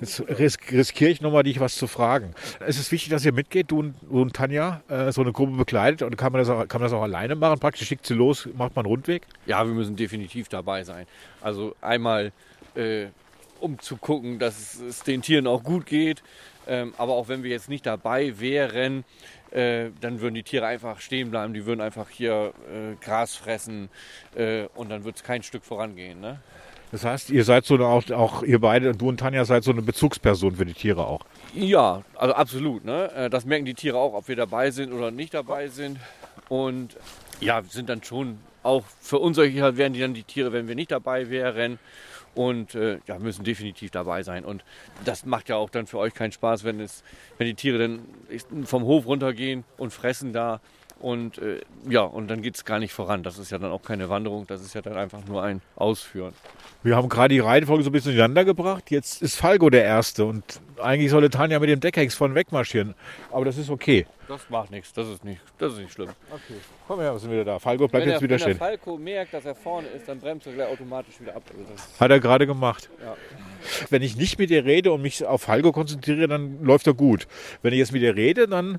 Jetzt 0.00 0.22
ris 0.28 0.58
riskiere 0.70 1.10
ich 1.10 1.20
nochmal, 1.20 1.42
dich 1.42 1.60
was 1.60 1.76
zu 1.76 1.86
fragen. 1.86 2.34
Es 2.60 2.78
ist 2.78 2.90
wichtig, 2.90 3.10
dass 3.10 3.24
ihr 3.24 3.32
mitgeht, 3.32 3.70
du 3.70 3.80
und, 3.80 3.94
du 4.02 4.22
und 4.22 4.34
Tanja, 4.34 4.82
äh, 4.88 5.12
so 5.12 5.20
eine 5.20 5.32
Gruppe 5.32 5.56
begleitet. 5.56 6.02
Und 6.02 6.16
kann 6.16 6.32
man, 6.32 6.40
das 6.40 6.48
auch, 6.48 6.66
kann 6.66 6.80
man 6.80 6.90
das 6.90 6.96
auch 6.96 7.02
alleine 7.02 7.34
machen? 7.34 7.58
Praktisch 7.58 7.88
schickt 7.88 8.06
sie 8.06 8.14
los, 8.14 8.48
macht 8.56 8.74
man 8.76 8.84
einen 8.84 8.92
Rundweg? 8.92 9.26
Ja, 9.46 9.66
wir 9.66 9.74
müssen 9.74 9.96
definitiv 9.96 10.48
dabei 10.48 10.84
sein. 10.84 11.06
Also 11.40 11.76
einmal, 11.80 12.32
äh, 12.74 13.06
um 13.60 13.78
zu 13.78 13.96
gucken, 13.96 14.38
dass 14.38 14.80
es 14.80 15.02
den 15.02 15.22
Tieren 15.22 15.46
auch 15.46 15.62
gut 15.62 15.86
geht. 15.86 16.22
Ähm, 16.66 16.94
aber 16.96 17.12
auch 17.12 17.28
wenn 17.28 17.42
wir 17.42 17.50
jetzt 17.50 17.68
nicht 17.68 17.84
dabei 17.84 18.40
wären, 18.40 19.04
äh, 19.54 19.90
dann 20.00 20.20
würden 20.20 20.34
die 20.34 20.42
Tiere 20.42 20.66
einfach 20.66 21.00
stehen 21.00 21.30
bleiben. 21.30 21.54
Die 21.54 21.64
würden 21.66 21.80
einfach 21.80 22.08
hier 22.08 22.52
äh, 22.72 22.96
Gras 23.04 23.36
fressen 23.36 23.88
äh, 24.34 24.64
und 24.74 24.90
dann 24.90 25.04
wird 25.04 25.16
es 25.16 25.22
kein 25.22 25.42
Stück 25.42 25.64
vorangehen. 25.64 26.20
Ne? 26.20 26.40
Das 26.92 27.04
heißt, 27.04 27.30
ihr 27.30 27.44
seid 27.44 27.64
so 27.64 27.74
eine, 27.74 27.86
auch, 27.86 28.08
auch 28.10 28.42
ihr 28.42 28.60
beide, 28.60 28.92
du 28.92 29.08
und 29.08 29.18
Tanja, 29.18 29.44
seid 29.44 29.64
so 29.64 29.72
eine 29.72 29.82
Bezugsperson 29.82 30.56
für 30.56 30.64
die 30.64 30.74
Tiere 30.74 31.06
auch. 31.06 31.24
Ja, 31.54 32.02
also 32.14 32.34
absolut. 32.34 32.84
Ne? 32.84 33.10
Äh, 33.14 33.30
Das 33.30 33.44
merken 33.44 33.64
die 33.64 33.74
Tiere 33.74 33.98
auch, 33.98 34.14
ob 34.14 34.28
wir 34.28 34.36
dabei 34.36 34.70
sind 34.70 34.92
oder 34.92 35.10
nicht 35.10 35.34
dabei 35.34 35.68
sind. 35.68 35.98
Und 36.48 36.96
ja, 37.40 37.62
sind 37.62 37.88
dann 37.88 38.02
schon 38.02 38.38
auch 38.64 38.84
verunsichert 39.00 39.76
werden 39.76 39.92
die 39.92 40.00
dann 40.00 40.14
die 40.14 40.22
Tiere, 40.22 40.52
wenn 40.52 40.66
wir 40.68 40.74
nicht 40.74 40.90
dabei 40.90 41.30
wären. 41.30 41.78
Und 42.34 42.74
äh, 42.74 42.98
ja, 43.06 43.18
müssen 43.18 43.44
definitiv 43.44 43.90
dabei 43.90 44.22
sein. 44.22 44.44
Und 44.44 44.64
das 45.04 45.24
macht 45.24 45.48
ja 45.48 45.56
auch 45.56 45.70
dann 45.70 45.86
für 45.86 45.98
euch 45.98 46.14
keinen 46.14 46.32
Spaß, 46.32 46.64
wenn, 46.64 46.80
es, 46.80 47.04
wenn 47.38 47.46
die 47.46 47.54
Tiere 47.54 47.78
dann 47.78 48.64
vom 48.64 48.84
Hof 48.84 49.06
runtergehen 49.06 49.64
und 49.76 49.92
fressen 49.92 50.32
da. 50.32 50.60
Und 51.04 51.36
äh, 51.36 51.60
ja, 51.86 52.00
und 52.00 52.28
dann 52.28 52.40
geht 52.40 52.54
es 52.54 52.64
gar 52.64 52.78
nicht 52.78 52.94
voran. 52.94 53.22
Das 53.22 53.36
ist 53.36 53.50
ja 53.50 53.58
dann 53.58 53.70
auch 53.70 53.82
keine 53.82 54.08
Wanderung, 54.08 54.46
das 54.46 54.62
ist 54.62 54.74
ja 54.74 54.80
dann 54.80 54.96
einfach 54.96 55.22
nur 55.26 55.42
ein 55.42 55.60
Ausführen. 55.76 56.32
Wir 56.82 56.96
haben 56.96 57.10
gerade 57.10 57.34
die 57.34 57.40
Reihenfolge 57.40 57.84
so 57.84 57.90
ein 57.90 57.92
bisschen 57.92 58.12
durcheinander 58.12 58.46
gebracht. 58.46 58.90
Jetzt 58.90 59.20
ist 59.20 59.36
Falco 59.36 59.68
der 59.68 59.84
Erste 59.84 60.24
und 60.24 60.62
eigentlich 60.82 61.10
sollte 61.10 61.28
Tanja 61.28 61.58
mit 61.58 61.68
dem 61.68 61.80
Deckhex 61.80 62.14
von 62.14 62.34
wegmarschieren. 62.34 62.94
Aber 63.30 63.44
das 63.44 63.58
ist 63.58 63.68
okay. 63.68 64.06
Das 64.28 64.48
macht 64.48 64.70
nichts, 64.70 64.94
das 64.94 65.06
ist 65.08 65.22
nicht, 65.26 65.42
das 65.58 65.74
ist 65.74 65.80
nicht 65.80 65.92
schlimm. 65.92 66.08
Okay, 66.30 66.58
komm 66.88 67.00
her, 67.00 67.12
wir 67.12 67.18
sind 67.18 67.30
wieder 67.30 67.44
da. 67.44 67.58
Falco 67.58 67.86
bleibt 67.86 68.06
wenn 68.06 68.12
jetzt 68.12 68.22
der, 68.22 68.30
wieder 68.30 68.36
wenn 68.36 68.38
der 68.38 68.54
stehen. 68.54 68.58
Falco 68.58 68.96
merkt, 68.96 69.34
dass 69.34 69.44
er 69.44 69.54
vorne 69.54 69.88
ist, 69.88 70.08
dann 70.08 70.18
bremst 70.18 70.46
er 70.46 70.54
gleich 70.54 70.68
automatisch 70.68 71.20
wieder 71.20 71.36
ab. 71.36 71.42
Also 71.50 72.00
Hat 72.00 72.10
er 72.10 72.18
gerade 72.18 72.46
gemacht. 72.46 72.88
ja. 73.04 73.14
Wenn 73.90 74.00
ich 74.00 74.16
nicht 74.16 74.38
mit 74.38 74.48
dir 74.48 74.64
rede 74.64 74.90
und 74.90 75.02
mich 75.02 75.22
auf 75.26 75.42
Falco 75.42 75.70
konzentriere, 75.72 76.28
dann 76.28 76.64
läuft 76.64 76.86
er 76.86 76.94
gut. 76.94 77.26
Wenn 77.60 77.74
ich 77.74 77.78
jetzt 77.78 77.92
mit 77.92 78.00
dir 78.00 78.16
rede, 78.16 78.48
dann 78.48 78.78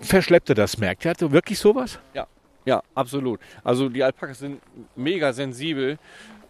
verschleppt 0.00 0.48
er 0.50 0.54
das. 0.54 0.78
Merkt 0.78 1.04
er 1.04 1.32
wirklich 1.32 1.58
sowas? 1.58 1.98
Ja, 2.14 2.26
ja, 2.64 2.82
absolut. 2.94 3.40
Also 3.64 3.88
die 3.88 4.02
Alpakas 4.02 4.38
sind 4.38 4.60
mega 4.96 5.32
sensibel. 5.32 5.98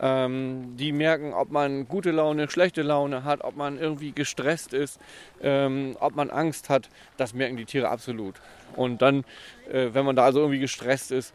Ähm, 0.02 0.76
die 0.76 0.92
merken, 0.92 1.34
ob 1.34 1.50
man 1.50 1.86
gute 1.86 2.10
Laune, 2.10 2.48
schlechte 2.48 2.80
Laune 2.82 3.24
hat, 3.24 3.44
ob 3.44 3.56
man 3.56 3.78
irgendwie 3.78 4.12
gestresst 4.12 4.72
ist, 4.72 4.98
ähm, 5.42 5.94
ob 6.00 6.16
man 6.16 6.30
Angst 6.30 6.70
hat. 6.70 6.88
Das 7.18 7.34
merken 7.34 7.58
die 7.58 7.66
Tiere 7.66 7.90
absolut. 7.90 8.36
Und 8.76 9.02
dann, 9.02 9.24
äh, 9.70 9.88
wenn 9.92 10.06
man 10.06 10.16
da 10.16 10.24
also 10.24 10.40
irgendwie 10.40 10.60
gestresst 10.60 11.12
ist, 11.12 11.34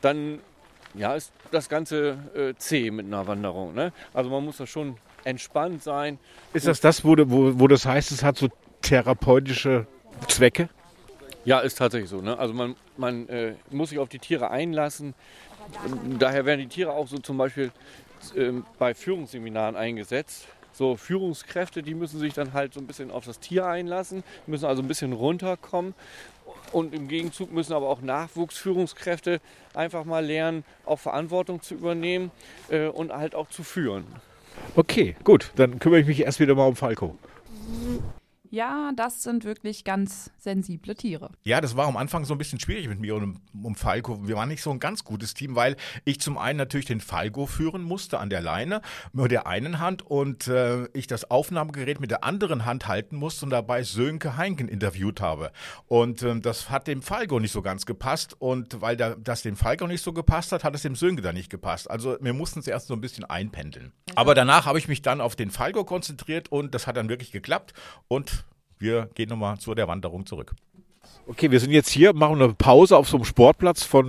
dann 0.00 0.40
ja, 0.94 1.14
ist 1.14 1.32
das 1.52 1.68
Ganze 1.68 2.18
äh, 2.34 2.54
zäh 2.58 2.90
mit 2.90 3.06
einer 3.06 3.26
Wanderung. 3.28 3.74
Ne? 3.74 3.92
Also 4.12 4.28
man 4.28 4.44
muss 4.44 4.56
da 4.56 4.66
schon 4.66 4.96
entspannt 5.22 5.82
sein. 5.82 6.18
Ist 6.52 6.66
das 6.66 6.80
das, 6.80 7.04
wo, 7.04 7.14
wo, 7.16 7.60
wo 7.60 7.68
das 7.68 7.86
heißt, 7.86 8.10
es 8.10 8.24
hat 8.24 8.36
so 8.36 8.48
therapeutische 8.82 9.86
Zwecke? 10.26 10.68
Ja, 11.44 11.60
ist 11.60 11.78
tatsächlich 11.78 12.10
so. 12.10 12.20
Ne? 12.20 12.38
Also 12.38 12.54
man, 12.54 12.76
man 12.96 13.28
äh, 13.28 13.54
muss 13.70 13.90
sich 13.90 13.98
auf 13.98 14.08
die 14.08 14.18
Tiere 14.18 14.50
einlassen. 14.50 15.14
Daher 16.18 16.44
werden 16.44 16.60
die 16.60 16.68
Tiere 16.68 16.92
auch 16.92 17.08
so 17.08 17.18
zum 17.18 17.38
Beispiel 17.38 17.70
ähm, 18.36 18.64
bei 18.78 18.94
Führungsseminaren 18.94 19.76
eingesetzt. 19.76 20.48
So 20.72 20.96
Führungskräfte, 20.96 21.82
die 21.82 21.94
müssen 21.94 22.20
sich 22.20 22.32
dann 22.32 22.52
halt 22.52 22.74
so 22.74 22.80
ein 22.80 22.86
bisschen 22.86 23.10
auf 23.10 23.24
das 23.24 23.40
Tier 23.40 23.66
einlassen, 23.66 24.22
müssen 24.46 24.66
also 24.66 24.82
ein 24.82 24.88
bisschen 24.88 25.12
runterkommen. 25.12 25.94
Und 26.72 26.94
im 26.94 27.08
Gegenzug 27.08 27.52
müssen 27.52 27.72
aber 27.72 27.88
auch 27.88 28.00
Nachwuchsführungskräfte 28.00 29.40
einfach 29.74 30.04
mal 30.04 30.24
lernen, 30.24 30.64
auch 30.84 30.98
Verantwortung 30.98 31.62
zu 31.62 31.74
übernehmen 31.74 32.30
äh, 32.68 32.86
und 32.86 33.12
halt 33.12 33.34
auch 33.34 33.48
zu 33.48 33.62
führen. 33.62 34.04
Okay, 34.76 35.16
gut. 35.24 35.52
Dann 35.56 35.78
kümmere 35.78 36.00
ich 36.00 36.06
mich 36.06 36.20
erst 36.20 36.38
wieder 36.38 36.54
mal 36.54 36.66
um 36.66 36.76
Falco. 36.76 37.16
Ja, 38.52 38.90
das 38.96 39.22
sind 39.22 39.44
wirklich 39.44 39.84
ganz 39.84 40.32
sensible 40.36 40.96
Tiere. 40.96 41.30
Ja, 41.44 41.60
das 41.60 41.76
war 41.76 41.86
am 41.86 41.96
Anfang 41.96 42.24
so 42.24 42.34
ein 42.34 42.38
bisschen 42.38 42.58
schwierig 42.58 42.88
mit 42.88 42.98
mir 42.98 43.14
und 43.14 43.40
um, 43.62 43.76
Falco. 43.76 44.26
Wir 44.26 44.34
waren 44.34 44.48
nicht 44.48 44.62
so 44.62 44.72
ein 44.72 44.80
ganz 44.80 45.04
gutes 45.04 45.34
Team, 45.34 45.54
weil 45.54 45.76
ich 46.04 46.20
zum 46.20 46.36
einen 46.36 46.56
natürlich 46.56 46.86
den 46.86 47.00
Falco 47.00 47.46
führen 47.46 47.82
musste 47.82 48.18
an 48.18 48.28
der 48.28 48.40
Leine 48.40 48.82
mit 49.12 49.30
der 49.30 49.46
einen 49.46 49.78
Hand 49.78 50.02
und 50.02 50.48
äh, 50.48 50.86
ich 50.94 51.06
das 51.06 51.30
Aufnahmegerät 51.30 52.00
mit 52.00 52.10
der 52.10 52.24
anderen 52.24 52.64
Hand 52.64 52.88
halten 52.88 53.14
musste 53.14 53.44
und 53.44 53.50
dabei 53.50 53.84
Sönke 53.84 54.36
Heinken 54.36 54.66
interviewt 54.66 55.20
habe. 55.20 55.52
Und 55.86 56.24
ähm, 56.24 56.42
das 56.42 56.70
hat 56.70 56.88
dem 56.88 57.02
Falco 57.02 57.38
nicht 57.38 57.52
so 57.52 57.62
ganz 57.62 57.86
gepasst 57.86 58.34
und 58.40 58.80
weil 58.80 58.96
da, 58.96 59.14
das 59.14 59.42
dem 59.42 59.54
Falco 59.54 59.86
nicht 59.86 60.02
so 60.02 60.12
gepasst 60.12 60.50
hat, 60.50 60.64
hat 60.64 60.74
es 60.74 60.82
dem 60.82 60.96
Sönke 60.96 61.22
dann 61.22 61.36
nicht 61.36 61.50
gepasst. 61.50 61.88
Also 61.88 62.16
wir 62.20 62.32
mussten 62.32 62.58
es 62.58 62.66
erst 62.66 62.88
so 62.88 62.94
ein 62.94 63.00
bisschen 63.00 63.24
einpendeln. 63.24 63.92
Aber 64.16 64.34
danach 64.34 64.66
habe 64.66 64.80
ich 64.80 64.88
mich 64.88 65.02
dann 65.02 65.20
auf 65.20 65.36
den 65.36 65.52
Falco 65.52 65.84
konzentriert 65.84 66.50
und 66.50 66.74
das 66.74 66.88
hat 66.88 66.96
dann 66.96 67.08
wirklich 67.08 67.30
geklappt 67.30 67.74
und 68.08 68.39
wir 68.80 69.08
gehen 69.14 69.28
nochmal 69.28 69.58
zu 69.58 69.74
der 69.74 69.86
Wanderung 69.88 70.26
zurück. 70.26 70.52
Okay, 71.26 71.50
wir 71.50 71.60
sind 71.60 71.70
jetzt 71.70 71.90
hier, 71.90 72.12
machen 72.12 72.42
eine 72.42 72.54
Pause 72.54 72.96
auf 72.96 73.08
so 73.08 73.16
einem 73.16 73.24
Sportplatz 73.24 73.84
von 73.84 74.06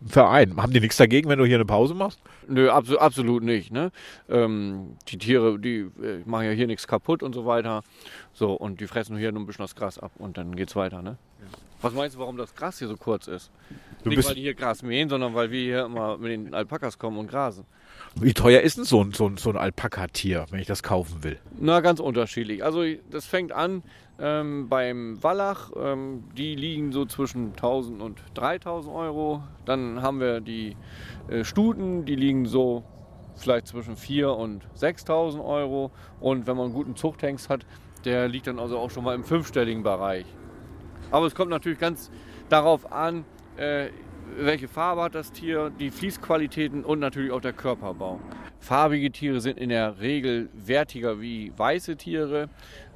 einem 0.00 0.08
Verein. 0.08 0.56
Haben 0.56 0.72
die 0.72 0.80
nichts 0.80 0.96
dagegen, 0.96 1.28
wenn 1.28 1.38
du 1.38 1.44
hier 1.44 1.56
eine 1.56 1.64
Pause 1.64 1.94
machst? 1.94 2.20
Nö, 2.48 2.68
abso 2.70 2.98
absolut 2.98 3.42
nicht. 3.42 3.70
Ne? 3.72 3.92
Ähm, 4.28 4.96
die 5.08 5.18
Tiere, 5.18 5.58
die 5.58 5.90
äh, 6.02 6.22
machen 6.24 6.46
ja 6.46 6.50
hier 6.50 6.66
nichts 6.66 6.86
kaputt 6.86 7.22
und 7.22 7.32
so 7.34 7.46
weiter. 7.46 7.82
So, 8.32 8.52
und 8.52 8.80
die 8.80 8.86
fressen 8.86 9.16
hier 9.16 9.30
nur 9.30 9.42
ein 9.42 9.46
bisschen 9.46 9.62
das 9.64 9.74
Gras 9.76 9.98
ab 9.98 10.12
und 10.18 10.36
dann 10.36 10.56
geht's 10.56 10.74
weiter. 10.74 11.00
Ne? 11.00 11.16
Was 11.80 11.92
meinst 11.92 12.16
du, 12.16 12.20
warum 12.20 12.36
das 12.36 12.54
Gras 12.54 12.78
hier 12.78 12.88
so 12.88 12.96
kurz 12.96 13.28
ist? 13.28 13.50
Du 14.02 14.08
nicht, 14.08 14.16
bist- 14.16 14.28
weil 14.28 14.34
die 14.36 14.42
hier 14.42 14.54
Gras 14.54 14.82
mähen, 14.82 15.08
sondern 15.08 15.34
weil 15.34 15.50
wir 15.50 15.60
hier 15.60 15.84
immer 15.84 16.18
mit 16.18 16.32
den 16.32 16.54
Alpakas 16.54 16.98
kommen 16.98 17.18
und 17.18 17.28
grasen. 17.28 17.64
Wie 18.16 18.32
teuer 18.32 18.60
ist 18.62 18.76
denn 18.78 18.84
so 18.84 19.02
ein, 19.02 19.12
so 19.12 19.28
ein, 19.28 19.36
so 19.36 19.50
ein 19.50 19.56
Alpaka-Tier, 19.56 20.46
wenn 20.50 20.60
ich 20.60 20.66
das 20.66 20.82
kaufen 20.82 21.22
will? 21.24 21.38
Na, 21.58 21.80
ganz 21.80 22.00
unterschiedlich. 22.00 22.64
Also 22.64 22.82
das 23.10 23.26
fängt 23.26 23.52
an 23.52 23.82
Ähm, 24.18 24.68
beim 24.68 25.20
Wallach, 25.22 25.72
ähm, 25.76 26.24
die 26.36 26.54
liegen 26.54 26.92
so 26.92 27.04
zwischen 27.04 27.48
1000 27.50 28.00
und 28.00 28.22
3000 28.34 28.94
Euro. 28.94 29.42
Dann 29.64 30.02
haben 30.02 30.20
wir 30.20 30.40
die 30.40 30.76
äh, 31.28 31.42
Stuten, 31.42 32.04
die 32.04 32.14
liegen 32.14 32.46
so 32.46 32.84
vielleicht 33.34 33.66
zwischen 33.66 33.96
4 33.96 34.30
und 34.30 34.62
6000 34.74 35.42
Euro. 35.42 35.90
Und 36.20 36.46
wenn 36.46 36.56
man 36.56 36.66
einen 36.66 36.74
guten 36.74 36.94
Zuchthengst 36.94 37.50
hat, 37.50 37.66
der 38.04 38.28
liegt 38.28 38.46
dann 38.46 38.60
also 38.60 38.78
auch 38.78 38.90
schon 38.90 39.02
mal 39.02 39.16
im 39.16 39.24
fünfstelligen 39.24 39.82
Bereich. 39.82 40.26
Aber 41.10 41.26
es 41.26 41.34
kommt 41.34 41.50
natürlich 41.50 41.78
ganz 41.78 42.10
darauf 42.48 42.92
an, 42.92 43.24
äh, 43.56 43.88
welche 44.36 44.68
Farbe 44.68 45.02
hat 45.02 45.14
das 45.14 45.32
Tier, 45.32 45.70
die 45.70 45.90
Fließqualitäten 45.90 46.84
und 46.84 46.98
natürlich 46.98 47.30
auch 47.30 47.40
der 47.40 47.52
Körperbau. 47.52 48.20
Farbige 48.60 49.10
Tiere 49.10 49.40
sind 49.40 49.58
in 49.58 49.68
der 49.68 50.00
Regel 50.00 50.48
wertiger 50.54 51.20
wie 51.20 51.52
weiße 51.56 51.96
Tiere. 51.96 52.48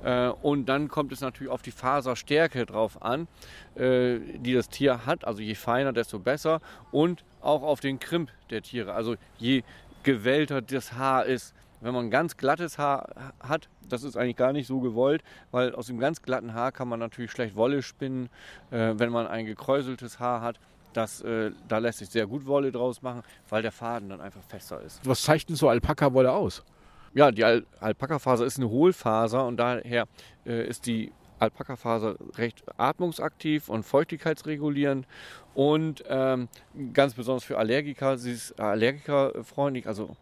Äh, 0.02 0.28
und 0.28 0.66
dann 0.66 0.88
kommt 0.88 1.12
es 1.12 1.20
natürlich 1.20 1.52
auf 1.52 1.62
die 1.62 1.70
Faserstärke 1.70 2.64
drauf 2.66 3.02
an, 3.02 3.28
äh, 3.74 4.18
die 4.38 4.54
das 4.54 4.68
Tier 4.68 5.04
hat. 5.06 5.24
Also 5.24 5.42
je 5.42 5.54
feiner, 5.54 5.92
desto 5.92 6.18
besser. 6.18 6.60
Und 6.90 7.24
auch 7.40 7.62
auf 7.62 7.80
den 7.80 7.98
Krimp 7.98 8.30
der 8.50 8.62
Tiere. 8.62 8.94
Also 8.94 9.16
je 9.38 9.62
gewellter 10.02 10.62
das 10.62 10.94
Haar 10.94 11.26
ist. 11.26 11.54
Wenn 11.80 11.94
man 11.94 12.10
ganz 12.10 12.36
glattes 12.36 12.76
Haar 12.78 13.32
hat, 13.40 13.68
das 13.88 14.02
ist 14.02 14.16
eigentlich 14.16 14.36
gar 14.36 14.52
nicht 14.52 14.66
so 14.66 14.80
gewollt, 14.80 15.22
weil 15.52 15.74
aus 15.74 15.86
dem 15.86 15.98
ganz 15.98 16.22
glatten 16.22 16.52
Haar 16.52 16.72
kann 16.72 16.88
man 16.88 16.98
natürlich 16.98 17.30
schlecht 17.30 17.54
Wolle 17.54 17.82
spinnen. 17.82 18.30
Äh, 18.70 18.94
wenn 18.96 19.10
man 19.10 19.26
ein 19.26 19.46
gekräuseltes 19.46 20.18
Haar 20.18 20.40
hat, 20.40 20.58
das, 20.98 21.20
äh, 21.22 21.52
da 21.68 21.78
lässt 21.78 21.98
sich 21.98 22.10
sehr 22.10 22.26
gut 22.26 22.44
Wolle 22.46 22.72
draus 22.72 23.02
machen, 23.02 23.22
weil 23.48 23.62
der 23.62 23.72
Faden 23.72 24.10
dann 24.10 24.20
einfach 24.20 24.42
fester 24.42 24.82
ist. 24.82 25.00
Was 25.04 25.22
zeichnet 25.22 25.56
so 25.56 25.68
Alpaka-Wolle 25.68 26.32
aus? 26.32 26.64
Ja, 27.14 27.30
die 27.30 27.44
Al 27.44 27.64
Alpaka-Faser 27.80 28.44
ist 28.44 28.58
eine 28.58 28.68
Hohlfaser 28.68 29.46
und 29.46 29.56
daher 29.56 30.06
äh, 30.44 30.66
ist 30.66 30.86
die 30.86 31.12
Alpaka-Faser 31.38 32.16
recht 32.36 32.64
atmungsaktiv 32.76 33.68
und 33.68 33.84
feuchtigkeitsregulierend 33.84 35.06
und 35.54 36.04
ähm, 36.08 36.48
ganz 36.92 37.14
besonders 37.14 37.44
für 37.44 37.58
Allergiker. 37.58 38.18
Sie 38.18 38.32
ist 38.32 38.58
allergikerfreundlich, 38.60 39.86
also 39.86 40.16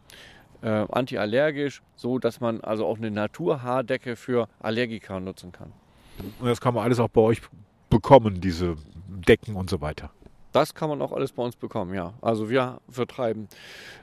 äh, 0.62 0.68
antiallergisch, 0.68 1.82
so 1.96 2.18
dass 2.18 2.40
man 2.40 2.60
also 2.60 2.86
auch 2.86 2.98
eine 2.98 3.10
Naturhaardecke 3.10 4.14
für 4.14 4.48
Allergiker 4.60 5.20
nutzen 5.20 5.52
kann. 5.52 5.72
Und 6.38 6.48
das 6.48 6.60
kann 6.60 6.74
man 6.74 6.84
alles 6.84 7.00
auch 7.00 7.08
bei 7.08 7.22
euch 7.22 7.40
bekommen, 7.88 8.40
diese 8.40 8.76
Decken 9.08 9.56
und 9.56 9.70
so 9.70 9.80
weiter. 9.80 10.10
Das 10.56 10.74
kann 10.74 10.88
man 10.88 11.02
auch 11.02 11.12
alles 11.12 11.32
bei 11.32 11.42
uns 11.42 11.54
bekommen, 11.54 11.92
ja. 11.92 12.14
Also 12.22 12.48
wir 12.48 12.80
vertreiben 12.88 13.46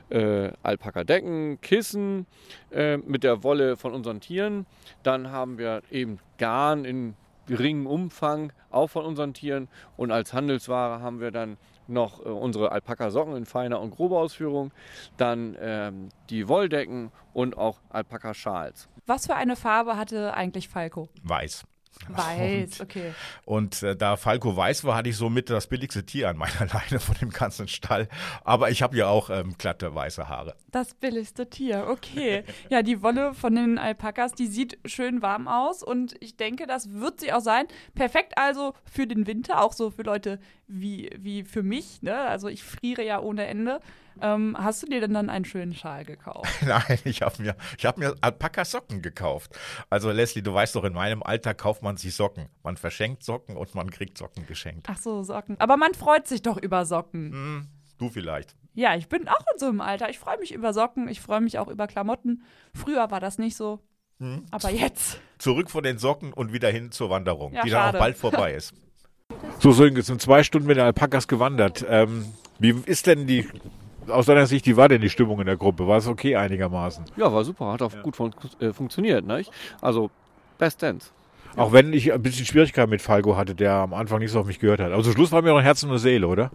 äh, 0.08 0.52
Alpaka-Decken, 0.62 1.60
Kissen 1.60 2.26
äh, 2.70 2.96
mit 2.96 3.24
der 3.24 3.42
Wolle 3.42 3.76
von 3.76 3.92
unseren 3.92 4.20
Tieren. 4.20 4.64
Dann 5.02 5.32
haben 5.32 5.58
wir 5.58 5.82
eben 5.90 6.20
Garn 6.38 6.84
in 6.84 7.16
geringem 7.48 7.88
Umfang, 7.88 8.52
auch 8.70 8.86
von 8.86 9.04
unseren 9.04 9.34
Tieren. 9.34 9.66
Und 9.96 10.12
als 10.12 10.32
Handelsware 10.32 11.00
haben 11.02 11.18
wir 11.18 11.32
dann 11.32 11.56
noch 11.88 12.24
äh, 12.24 12.28
unsere 12.28 12.70
Alpaka-Socken 12.70 13.34
in 13.34 13.46
feiner 13.46 13.80
und 13.80 13.90
grober 13.90 14.20
Ausführung, 14.20 14.70
dann 15.16 15.56
ähm, 15.60 16.10
die 16.30 16.46
Wolldecken 16.46 17.10
und 17.32 17.58
auch 17.58 17.80
Alpaka-Schals. 17.88 18.88
Was 19.06 19.26
für 19.26 19.34
eine 19.34 19.56
Farbe 19.56 19.96
hatte 19.96 20.34
eigentlich 20.34 20.68
Falco? 20.68 21.08
Weiß. 21.24 21.64
Weiß, 22.08 22.80
okay. 22.80 23.14
Und 23.44 23.82
äh, 23.82 23.96
da 23.96 24.16
Falco 24.16 24.56
weiß 24.56 24.84
war, 24.84 24.96
hatte 24.96 25.08
ich 25.08 25.16
somit 25.16 25.50
das 25.50 25.66
billigste 25.66 26.04
Tier 26.04 26.28
an 26.28 26.36
meiner 26.36 26.66
Leine 26.72 27.00
von 27.00 27.16
dem 27.20 27.30
ganzen 27.30 27.68
Stall. 27.68 28.08
Aber 28.44 28.70
ich 28.70 28.82
habe 28.82 28.96
ja 28.96 29.08
auch 29.08 29.30
ähm, 29.30 29.54
glatte 29.58 29.94
weiße 29.94 30.28
Haare. 30.28 30.54
Das 30.70 30.94
billigste 30.94 31.48
Tier, 31.48 31.86
okay. 31.88 32.44
ja, 32.68 32.82
die 32.82 33.02
Wolle 33.02 33.34
von 33.34 33.54
den 33.54 33.78
Alpakas, 33.78 34.32
die 34.32 34.46
sieht 34.46 34.78
schön 34.84 35.22
warm 35.22 35.48
aus 35.48 35.82
und 35.82 36.14
ich 36.20 36.36
denke, 36.36 36.66
das 36.66 36.92
wird 36.92 37.20
sie 37.20 37.32
auch 37.32 37.40
sein. 37.40 37.66
Perfekt 37.94 38.36
also 38.36 38.74
für 38.84 39.06
den 39.06 39.26
Winter, 39.26 39.62
auch 39.62 39.72
so 39.72 39.90
für 39.90 40.02
Leute 40.02 40.38
wie, 40.66 41.10
wie 41.18 41.44
für 41.44 41.62
mich. 41.62 42.02
Ne? 42.02 42.16
Also 42.16 42.48
ich 42.48 42.62
friere 42.62 43.02
ja 43.04 43.20
ohne 43.20 43.46
Ende. 43.46 43.80
Ähm, 44.20 44.56
hast 44.58 44.82
du 44.82 44.86
dir 44.86 45.00
denn 45.00 45.12
dann 45.12 45.28
einen 45.28 45.44
schönen 45.44 45.74
Schal 45.74 46.04
gekauft? 46.04 46.48
Nein, 46.66 46.98
ich 47.04 47.22
habe 47.22 47.42
mir, 47.42 47.56
hab 47.82 47.98
mir 47.98 48.14
Alpaka-Socken 48.20 49.02
gekauft. 49.02 49.58
Also 49.90 50.10
Leslie, 50.12 50.42
du 50.42 50.54
weißt 50.54 50.76
doch, 50.76 50.84
in 50.84 50.92
meinem 50.92 51.22
Alter 51.22 51.52
kauft 51.54 51.82
man 51.82 51.96
sich 51.96 52.14
Socken. 52.14 52.48
Man 52.62 52.76
verschenkt 52.76 53.24
Socken 53.24 53.56
und 53.56 53.74
man 53.74 53.90
kriegt 53.90 54.16
Socken 54.16 54.46
geschenkt. 54.46 54.86
Ach 54.88 54.98
so, 54.98 55.22
Socken. 55.22 55.58
Aber 55.58 55.76
man 55.76 55.94
freut 55.94 56.28
sich 56.28 56.42
doch 56.42 56.56
über 56.56 56.86
Socken. 56.86 57.32
Hm, 57.32 57.68
du 57.98 58.08
vielleicht. 58.08 58.54
Ja, 58.74 58.94
ich 58.94 59.08
bin 59.08 59.28
auch 59.28 59.44
in 59.52 59.58
so 59.58 59.66
einem 59.66 59.80
Alter. 59.80 60.08
Ich 60.10 60.18
freue 60.18 60.38
mich 60.38 60.52
über 60.52 60.72
Socken. 60.72 61.08
Ich 61.08 61.20
freue 61.20 61.40
mich 61.40 61.58
auch 61.58 61.68
über 61.68 61.86
Klamotten. 61.86 62.42
Früher 62.72 63.10
war 63.10 63.20
das 63.20 63.38
nicht 63.38 63.56
so. 63.56 63.80
Hm. 64.20 64.46
Aber 64.52 64.70
jetzt. 64.70 65.18
Zurück 65.38 65.70
von 65.70 65.82
den 65.82 65.98
Socken 65.98 66.32
und 66.32 66.52
wieder 66.52 66.70
hin 66.70 66.92
zur 66.92 67.10
Wanderung, 67.10 67.52
Ja, 67.52 67.62
die 67.62 67.70
schade. 67.70 67.92
dann 67.92 67.96
auch 67.96 68.04
bald 68.04 68.16
vorbei 68.16 68.54
ist. 68.54 68.74
So, 69.58 69.72
Sönke, 69.72 70.02
sind 70.02 70.20
zwei 70.20 70.42
Stunden 70.42 70.66
mit 70.66 70.76
den 70.76 70.84
Alpakas 70.84 71.28
gewandert. 71.28 71.84
Ähm, 71.88 72.26
wie 72.58 72.74
ist 72.86 73.06
denn 73.06 73.26
die, 73.26 73.46
aus 74.08 74.26
deiner 74.26 74.46
Sicht, 74.46 74.66
wie 74.66 74.76
war 74.76 74.88
denn 74.88 75.00
die 75.00 75.10
Stimmung 75.10 75.40
in 75.40 75.46
der 75.46 75.56
Gruppe? 75.56 75.86
War 75.86 75.98
es 75.98 76.06
okay 76.06 76.36
einigermaßen? 76.36 77.04
Ja, 77.16 77.32
war 77.32 77.44
super, 77.44 77.72
hat 77.72 77.82
auch 77.82 77.92
gut 78.02 78.16
fun 78.16 78.34
äh, 78.60 78.72
funktioniert. 78.72 79.26
Nicht? 79.26 79.50
Also 79.80 80.10
bestens. 80.58 81.12
Auch 81.56 81.72
wenn 81.72 81.92
ich 81.92 82.12
ein 82.12 82.22
bisschen 82.22 82.46
Schwierigkeiten 82.46 82.90
mit 82.90 83.00
Falco 83.00 83.36
hatte, 83.36 83.54
der 83.54 83.72
am 83.72 83.94
Anfang 83.94 84.18
nicht 84.18 84.32
so 84.32 84.40
auf 84.40 84.46
mich 84.46 84.58
gehört 84.58 84.80
hat. 84.80 84.92
Aber 84.92 85.02
zum 85.02 85.12
Schluss 85.12 85.30
war 85.30 85.42
mir 85.42 85.50
noch 85.50 85.62
Herz 85.62 85.82
und 85.82 85.90
eine 85.90 85.98
Seele, 85.98 86.26
oder? 86.26 86.50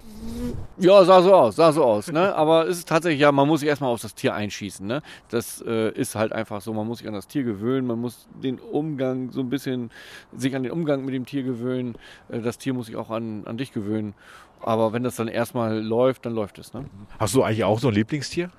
Ja, 0.78 1.04
sah 1.04 1.22
so 1.22 1.34
aus, 1.34 1.56
sah 1.56 1.72
so 1.72 1.84
aus. 1.84 2.12
Ne? 2.12 2.36
Aber 2.36 2.68
es 2.68 2.80
ist 2.80 2.88
tatsächlich, 2.88 3.22
ja, 3.22 3.32
man 3.32 3.48
muss 3.48 3.62
sich 3.62 3.70
erstmal 3.70 3.92
auf 3.92 4.02
das 4.02 4.16
Tier 4.16 4.34
einschießen. 4.34 4.86
Ne? 4.86 5.02
Das 5.30 5.62
äh, 5.66 5.92
ist 5.92 6.16
halt 6.16 6.34
einfach 6.34 6.62
so, 6.62 6.74
man 6.74 6.88
muss 6.88 7.00
sich 7.00 7.08
an 7.08 7.14
das 7.14 7.28
Tier 7.28 7.44
gewöhnen, 7.44 7.88
man 7.88 8.00
muss 8.00 8.28
den 8.44 8.60
Umgang 8.60 9.32
so 9.32 9.42
ein 9.42 9.50
bisschen, 9.50 9.90
sich 10.36 10.56
an 10.56 10.64
den 10.64 10.72
Umgang 10.72 11.06
mit 11.06 11.14
dem 11.14 11.26
Tier 11.26 11.44
gewöhnen. 11.44 11.96
Äh, 12.30 12.40
das 12.40 12.58
Tier 12.58 12.74
muss 12.74 12.88
sich 12.88 12.96
auch 12.96 13.10
an, 13.10 13.44
an 13.46 13.58
dich 13.58 13.72
gewöhnen. 13.72 14.14
Aber 14.62 14.92
wenn 14.92 15.04
das 15.04 15.16
dann 15.16 15.30
erstmal 15.30 15.82
läuft, 15.82 16.26
dann 16.26 16.34
läuft 16.34 16.60
es. 16.60 16.74
Ne? 16.74 16.86
Hast 17.18 17.36
du 17.36 17.44
eigentlich 17.44 17.64
auch 17.64 17.80
so 17.80 17.88
ein 17.88 17.94
Lieblingstier? 17.94 18.50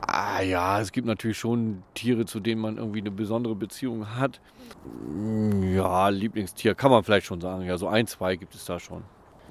Ah 0.00 0.40
ja, 0.40 0.80
es 0.80 0.92
gibt 0.92 1.06
natürlich 1.06 1.38
schon 1.38 1.82
Tiere, 1.94 2.24
zu 2.24 2.40
denen 2.40 2.60
man 2.60 2.78
irgendwie 2.78 3.00
eine 3.00 3.10
besondere 3.10 3.54
Beziehung 3.54 4.16
hat. 4.16 4.40
Ja, 5.74 6.08
Lieblingstier 6.08 6.74
kann 6.74 6.90
man 6.90 7.04
vielleicht 7.04 7.26
schon 7.26 7.40
sagen. 7.40 7.64
Ja, 7.64 7.76
so 7.76 7.88
ein, 7.88 8.06
zwei 8.06 8.36
gibt 8.36 8.54
es 8.54 8.64
da 8.64 8.80
schon. 8.80 9.02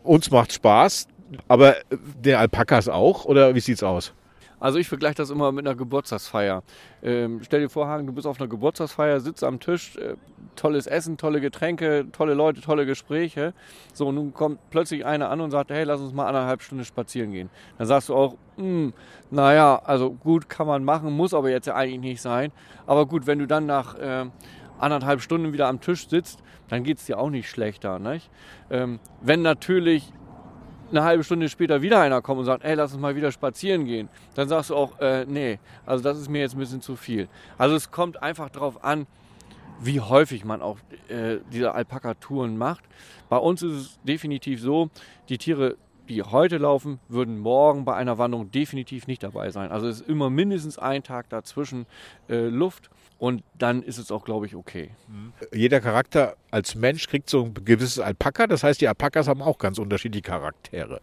Uns 0.04 0.32
macht 0.32 0.54
Spaß, 0.54 1.08
aber 1.48 1.76
der 1.92 2.40
Alpakas 2.40 2.88
auch? 2.90 3.26
Oder 3.26 3.54
wie 3.56 3.60
sieht's 3.60 3.84
aus? 3.84 4.14
Also 4.60 4.80
ich 4.80 4.88
vergleiche 4.88 5.16
das 5.16 5.30
immer 5.30 5.52
mit 5.52 5.68
einer 5.68 5.76
Geburtstagsfeier. 5.76 6.64
Ähm, 7.04 7.42
stell 7.44 7.62
dir 7.62 7.70
vor, 7.70 7.88
Hagen, 7.88 8.08
du 8.08 8.14
bist 8.14 8.26
auf 8.26 8.40
einer 8.40 8.50
Geburtstagsfeier, 8.50 9.20
sitzt 9.20 9.44
am 9.44 9.60
Tisch, 9.60 9.96
äh, 9.98 10.16
tolles 10.58 10.88
Essen, 10.88 11.18
tolle 11.18 11.40
Getränke, 11.40 12.08
tolle 12.12 12.34
Leute, 12.34 12.62
tolle 12.62 12.86
Gespräche. 12.86 13.54
So, 13.94 14.08
und 14.08 14.16
nun 14.16 14.34
kommt 14.34 14.60
plötzlich 14.70 15.06
einer 15.06 15.30
an 15.30 15.40
und 15.40 15.52
sagt, 15.52 15.72
hey, 15.72 15.84
lass 15.86 16.02
uns 16.02 16.14
mal 16.14 16.28
anderthalb 16.28 16.62
Stunden 16.62 16.84
spazieren 16.84 17.32
gehen. 17.32 17.50
Dann 17.78 17.88
sagst 17.88 18.10
du 18.10 18.16
auch, 18.16 18.36
"Hm, 18.58 18.94
naja, 19.32 19.82
also 19.86 20.12
gut, 20.12 20.50
kann 20.50 20.68
man 20.68 20.84
machen, 20.84 21.14
muss 21.14 21.34
aber 21.34 21.50
jetzt 21.50 21.68
ja 21.68 21.76
eigentlich 21.76 22.02
nicht 22.02 22.22
sein. 22.22 22.52
Aber 22.86 23.06
gut, 23.06 23.28
wenn 23.28 23.40
du 23.40 23.48
dann 23.48 23.66
nach 23.66 23.96
äh, 23.96 24.26
anderthalb 24.80 25.22
Stunden 25.22 25.54
wieder 25.54 25.68
am 25.68 25.80
Tisch 25.80 26.10
sitzt, 26.10 26.44
dann 26.70 26.84
geht 26.84 26.98
es 26.98 27.06
dir 27.06 27.18
auch 27.18 27.30
nicht 27.30 27.50
schlechter. 27.50 28.00
Nicht? 28.00 28.30
Ähm, 28.70 29.00
wenn 29.22 29.42
natürlich 29.42 30.12
eine 30.90 31.04
halbe 31.04 31.24
Stunde 31.24 31.50
später 31.50 31.82
wieder 31.82 32.00
einer 32.00 32.22
kommt 32.22 32.40
und 32.40 32.46
sagt, 32.46 32.64
ey, 32.64 32.76
lass 32.76 32.94
uns 32.94 33.02
mal 33.02 33.16
wieder 33.16 33.32
spazieren 33.32 33.86
gehen, 33.86 34.10
dann 34.36 34.48
sagst 34.48 34.70
du 34.70 34.76
auch, 34.76 35.00
äh, 35.00 35.26
nee, 35.26 35.60
also 35.86 36.04
das 36.04 36.18
ist 36.18 36.30
mir 36.30 36.40
jetzt 36.42 36.56
ein 36.56 36.60
bisschen 36.60 36.82
zu 36.82 36.96
viel. 36.96 37.28
Also 37.58 37.76
es 37.76 37.92
kommt 37.92 38.22
einfach 38.24 38.50
darauf 38.50 38.84
an, 38.84 39.06
wie 39.80 40.00
häufig 40.00 40.46
man 40.46 40.62
auch 40.62 40.80
äh, 41.10 41.38
diese 41.52 41.74
Alpaka-Touren 41.74 42.58
macht. 42.58 42.84
Bei 43.30 43.38
uns 43.38 43.62
ist 43.62 43.74
es 43.74 44.00
definitiv 44.04 44.62
so, 44.62 44.90
die 45.30 45.38
Tiere, 45.38 45.78
die 46.10 46.24
heute 46.24 46.58
laufen, 46.58 47.00
würden 47.10 47.38
morgen 47.40 47.86
bei 47.86 47.96
einer 47.96 48.18
Wanderung 48.18 48.52
definitiv 48.52 49.08
nicht 49.08 49.24
dabei 49.24 49.52
sein. 49.52 49.72
Also 49.72 49.88
es 49.88 50.02
ist 50.02 50.10
immer 50.10 50.30
mindestens 50.30 50.78
ein 50.78 51.04
Tag 51.04 51.30
dazwischen 51.30 51.86
äh, 52.30 52.48
Luft 52.48 52.90
und 53.20 53.44
dann 53.58 53.84
ist 53.84 53.98
es 53.98 54.12
auch, 54.12 54.24
glaube 54.24 54.46
ich, 54.46 54.56
okay. 54.56 54.92
Jeder 55.54 55.82
Charakter 55.82 56.36
als 56.52 56.76
Mensch 56.76 57.08
kriegt 57.08 57.30
so 57.30 57.46
ein 57.46 57.54
gewisses 57.66 58.00
Alpaka. 58.00 58.48
Das 58.48 58.64
heißt, 58.64 58.80
die 58.80 58.88
Alpakas 58.88 59.28
haben 59.28 59.42
auch 59.42 59.58
ganz 59.58 59.80
unterschiedliche 59.80 60.24
Charaktere. 60.24 61.02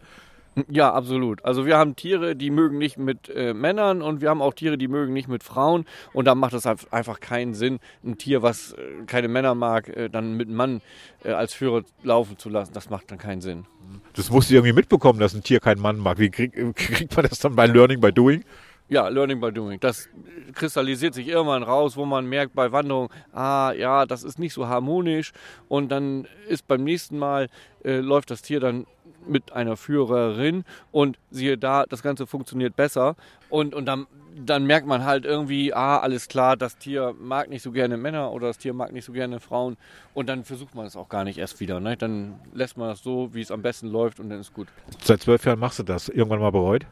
Ja, 0.69 0.93
absolut. 0.93 1.43
Also 1.43 1.65
wir 1.65 1.77
haben 1.77 1.95
Tiere, 1.95 2.35
die 2.35 2.49
mögen 2.49 2.77
nicht 2.77 2.97
mit 2.97 3.29
äh, 3.29 3.53
Männern 3.53 4.01
und 4.01 4.21
wir 4.21 4.29
haben 4.29 4.41
auch 4.41 4.53
Tiere, 4.53 4.77
die 4.77 4.87
mögen 4.87 5.13
nicht 5.13 5.27
mit 5.27 5.43
Frauen. 5.43 5.85
Und 6.13 6.25
da 6.25 6.35
macht 6.35 6.53
es 6.53 6.65
halt 6.65 6.91
einfach 6.93 7.19
keinen 7.19 7.53
Sinn, 7.53 7.79
ein 8.03 8.17
Tier, 8.17 8.41
was 8.41 8.73
äh, 8.73 9.03
keine 9.05 9.27
Männer 9.27 9.53
mag, 9.53 9.89
äh, 9.89 10.09
dann 10.09 10.35
mit 10.35 10.47
einem 10.47 10.57
Mann 10.57 10.81
äh, 11.23 11.31
als 11.31 11.53
Führer 11.53 11.83
laufen 12.03 12.37
zu 12.37 12.49
lassen. 12.49 12.73
Das 12.73 12.89
macht 12.89 13.11
dann 13.11 13.17
keinen 13.17 13.41
Sinn. 13.41 13.65
Das 14.13 14.29
musst 14.29 14.49
du 14.49 14.55
irgendwie 14.55 14.73
mitbekommen, 14.73 15.19
dass 15.19 15.33
ein 15.33 15.43
Tier 15.43 15.59
keinen 15.59 15.81
Mann 15.81 15.97
mag. 15.97 16.19
Wie 16.19 16.29
krieg, 16.29 16.53
kriegt 16.75 17.15
man 17.15 17.27
das 17.27 17.39
dann 17.39 17.55
bei 17.55 17.65
Learning 17.67 17.99
by 17.99 18.13
Doing? 18.13 18.43
Ja, 18.87 19.07
Learning 19.07 19.39
by 19.39 19.51
Doing. 19.51 19.79
Das 19.79 20.09
kristallisiert 20.53 21.15
sich 21.15 21.27
irgendwann 21.27 21.63
raus, 21.63 21.97
wo 21.97 22.05
man 22.05 22.27
merkt 22.27 22.53
bei 22.53 22.71
Wanderung, 22.71 23.09
ah 23.33 23.71
ja, 23.71 24.05
das 24.05 24.23
ist 24.23 24.37
nicht 24.37 24.53
so 24.53 24.67
harmonisch. 24.67 25.31
Und 25.67 25.89
dann 25.89 26.27
ist 26.47 26.67
beim 26.67 26.83
nächsten 26.83 27.17
Mal, 27.17 27.49
äh, 27.83 27.97
läuft 27.97 28.29
das 28.29 28.43
Tier 28.43 28.59
dann 28.59 28.85
mit 29.27 29.53
einer 29.53 29.75
Führerin 29.75 30.65
und 30.91 31.17
siehe 31.31 31.57
da, 31.57 31.85
das 31.85 32.03
Ganze 32.03 32.27
funktioniert 32.27 32.75
besser. 32.75 33.15
Und, 33.49 33.73
und 33.73 33.87
dann, 33.87 34.05
dann 34.35 34.67
merkt 34.67 34.85
man 34.85 35.03
halt 35.03 35.25
irgendwie, 35.25 35.73
ah, 35.73 35.97
alles 35.97 36.27
klar, 36.27 36.55
das 36.55 36.77
Tier 36.77 37.15
mag 37.19 37.49
nicht 37.49 37.63
so 37.63 37.71
gerne 37.71 37.97
Männer 37.97 38.31
oder 38.33 38.47
das 38.47 38.59
Tier 38.59 38.73
mag 38.73 38.91
nicht 38.91 39.05
so 39.05 39.13
gerne 39.13 39.39
Frauen. 39.39 39.77
Und 40.13 40.29
dann 40.29 40.43
versucht 40.43 40.75
man 40.75 40.85
es 40.85 40.95
auch 40.95 41.09
gar 41.09 41.23
nicht 41.23 41.39
erst 41.39 41.59
wieder. 41.59 41.79
Ne? 41.79 41.97
Dann 41.97 42.39
lässt 42.53 42.77
man 42.77 42.89
das 42.89 43.01
so, 43.01 43.33
wie 43.33 43.41
es 43.41 43.49
am 43.49 43.63
besten 43.63 43.87
läuft 43.87 44.19
und 44.19 44.29
dann 44.29 44.39
ist 44.39 44.53
gut. 44.53 44.67
Seit 45.03 45.21
zwölf 45.21 45.43
Jahren 45.43 45.57
machst 45.57 45.79
du 45.79 45.83
das. 45.83 46.07
Irgendwann 46.07 46.39
mal 46.39 46.51
bereut? 46.51 46.85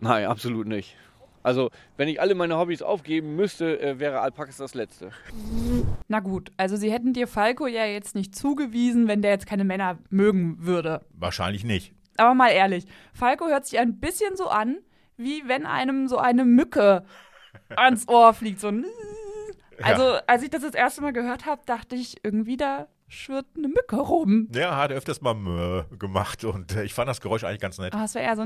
Nein, 0.00 0.26
absolut 0.26 0.66
nicht. 0.66 0.96
Also, 1.42 1.70
wenn 1.96 2.08
ich 2.08 2.20
alle 2.20 2.34
meine 2.34 2.58
Hobbys 2.58 2.82
aufgeben 2.82 3.34
müsste, 3.36 3.80
äh, 3.80 3.98
wäre 3.98 4.20
Alpakas 4.20 4.58
das 4.58 4.74
letzte. 4.74 5.10
Na 6.08 6.20
gut, 6.20 6.52
also 6.56 6.76
sie 6.76 6.92
hätten 6.92 7.12
dir 7.12 7.26
Falco 7.26 7.66
ja 7.66 7.86
jetzt 7.86 8.14
nicht 8.14 8.34
zugewiesen, 8.34 9.08
wenn 9.08 9.22
der 9.22 9.30
jetzt 9.30 9.46
keine 9.46 9.64
Männer 9.64 9.98
mögen 10.10 10.58
würde. 10.60 11.00
Wahrscheinlich 11.12 11.64
nicht. 11.64 11.94
Aber 12.18 12.34
mal 12.34 12.50
ehrlich, 12.50 12.84
Falco 13.14 13.46
hört 13.46 13.66
sich 13.66 13.78
ein 13.78 14.00
bisschen 14.00 14.36
so 14.36 14.48
an, 14.48 14.78
wie 15.16 15.42
wenn 15.46 15.64
einem 15.64 16.08
so 16.08 16.18
eine 16.18 16.44
Mücke 16.44 17.04
ans 17.76 18.06
Ohr 18.08 18.34
fliegt. 18.34 18.60
So. 18.60 18.72
Also, 19.82 20.02
ja. 20.02 20.22
als 20.26 20.42
ich 20.42 20.50
das 20.50 20.60
das 20.60 20.74
erste 20.74 21.00
Mal 21.00 21.14
gehört 21.14 21.46
habe, 21.46 21.62
dachte 21.64 21.96
ich 21.96 22.22
irgendwie, 22.22 22.58
da 22.58 22.88
schwirrt 23.08 23.46
eine 23.56 23.68
Mücke 23.68 23.96
rum. 23.96 24.46
Ja, 24.54 24.76
hat 24.76 24.90
er 24.90 24.98
öfters 24.98 25.22
mal 25.22 25.86
gemacht 25.98 26.44
und 26.44 26.76
äh, 26.76 26.84
ich 26.84 26.92
fand 26.92 27.08
das 27.08 27.22
Geräusch 27.22 27.44
eigentlich 27.44 27.60
ganz 27.60 27.78
nett. 27.78 27.94
Aber 27.94 28.04
es 28.04 28.14
war 28.14 28.20
eher 28.20 28.36
so. 28.36 28.44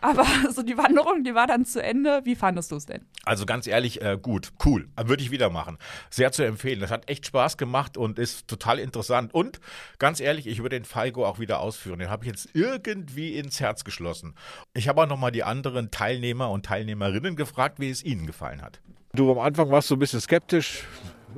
Aber 0.00 0.24
so 0.50 0.62
die 0.62 0.76
Wanderung, 0.76 1.24
die 1.24 1.34
war 1.34 1.46
dann 1.46 1.64
zu 1.64 1.82
Ende. 1.82 2.20
Wie 2.24 2.36
fandest 2.36 2.70
du 2.72 2.76
es 2.76 2.86
denn? 2.86 3.04
Also 3.24 3.46
ganz 3.46 3.66
ehrlich, 3.66 4.00
äh, 4.02 4.18
gut, 4.20 4.52
cool. 4.64 4.88
Würde 4.96 5.22
ich 5.22 5.30
wieder 5.30 5.50
machen. 5.50 5.78
Sehr 6.10 6.32
zu 6.32 6.44
empfehlen. 6.44 6.80
Das 6.80 6.90
hat 6.90 7.10
echt 7.10 7.26
Spaß 7.26 7.56
gemacht 7.56 7.96
und 7.96 8.18
ist 8.18 8.48
total 8.48 8.78
interessant. 8.78 9.34
Und 9.34 9.60
ganz 9.98 10.20
ehrlich, 10.20 10.46
ich 10.46 10.62
würde 10.62 10.76
den 10.76 10.84
Falco 10.84 11.24
auch 11.24 11.38
wieder 11.38 11.60
ausführen. 11.60 11.98
Den 11.98 12.10
habe 12.10 12.24
ich 12.24 12.30
jetzt 12.30 12.50
irgendwie 12.54 13.36
ins 13.36 13.60
Herz 13.60 13.84
geschlossen. 13.84 14.34
Ich 14.72 14.88
habe 14.88 15.02
auch 15.02 15.08
nochmal 15.08 15.32
die 15.32 15.44
anderen 15.44 15.90
Teilnehmer 15.90 16.50
und 16.50 16.66
Teilnehmerinnen 16.66 17.36
gefragt, 17.36 17.80
wie 17.80 17.90
es 17.90 18.04
ihnen 18.04 18.26
gefallen 18.26 18.62
hat. 18.62 18.80
Du 19.12 19.30
am 19.32 19.38
Anfang 19.38 19.70
warst 19.70 19.88
so 19.88 19.96
ein 19.96 19.98
bisschen 19.98 20.20
skeptisch, 20.20 20.84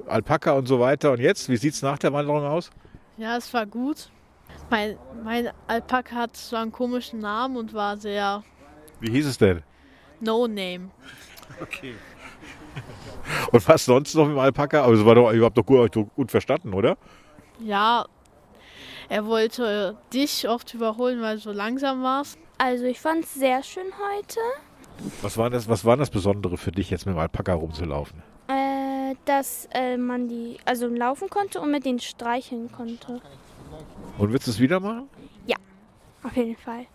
Alpaka 0.06 0.52
und 0.52 0.66
so 0.66 0.80
weiter. 0.80 1.12
Und 1.12 1.20
jetzt, 1.20 1.48
wie 1.48 1.56
sieht 1.56 1.74
es 1.74 1.82
nach 1.82 1.98
der 1.98 2.12
Wanderung 2.12 2.44
aus? 2.44 2.70
Ja, 3.16 3.36
es 3.36 3.52
war 3.54 3.66
gut. 3.66 4.10
Mein, 4.68 4.98
mein 5.24 5.50
Alpaka 5.66 6.14
hat 6.16 6.36
zwar 6.36 6.62
einen 6.62 6.72
komischen 6.72 7.20
Namen 7.20 7.56
und 7.56 7.72
war 7.74 7.96
sehr. 7.96 8.42
Wie 9.00 9.10
hieß 9.10 9.26
es 9.26 9.38
denn? 9.38 9.62
No 10.20 10.46
Name. 10.46 10.90
Okay. 11.60 11.94
Und 13.52 13.68
was 13.68 13.84
sonst 13.84 14.14
noch 14.14 14.26
mit 14.26 14.36
dem 14.36 14.38
Alpaka? 14.38 14.84
Also 14.84 15.04
war 15.06 15.14
doch, 15.14 15.32
ihr 15.32 15.44
habt 15.44 15.56
doch 15.56 15.64
gut, 15.64 15.92
gut 15.92 16.30
verstanden, 16.30 16.74
oder? 16.74 16.96
Ja, 17.58 18.06
er 19.08 19.26
wollte 19.26 19.96
dich 20.12 20.48
oft 20.48 20.72
überholen, 20.74 21.20
weil 21.20 21.36
du 21.36 21.42
so 21.42 21.52
langsam 21.52 22.02
warst. 22.02 22.38
Also 22.58 22.84
ich 22.84 23.00
fand 23.00 23.24
es 23.24 23.34
sehr 23.34 23.62
schön 23.62 23.86
heute. 23.86 24.40
Was 25.22 25.36
war, 25.36 25.50
das, 25.50 25.68
was 25.68 25.84
war 25.84 25.96
das 25.96 26.10
Besondere 26.10 26.56
für 26.56 26.70
dich, 26.70 26.90
jetzt 26.90 27.06
mit 27.06 27.14
dem 27.14 27.18
Alpaka 27.18 27.54
rumzulaufen? 27.54 28.22
Äh, 28.48 29.14
dass 29.24 29.68
äh, 29.72 29.96
man 29.96 30.28
die 30.28 30.58
also 30.64 30.86
laufen 30.86 31.28
konnte 31.28 31.60
und 31.60 31.70
mit 31.70 31.84
denen 31.84 32.00
streicheln 32.00 32.70
konnte. 32.70 33.20
Und 34.18 34.32
willst 34.32 34.46
du 34.46 34.50
es 34.50 34.60
wieder 34.60 34.78
machen? 34.78 35.08
Ja, 35.46 35.56
auf 36.22 36.36
jeden 36.36 36.56
Fall. 36.56 36.86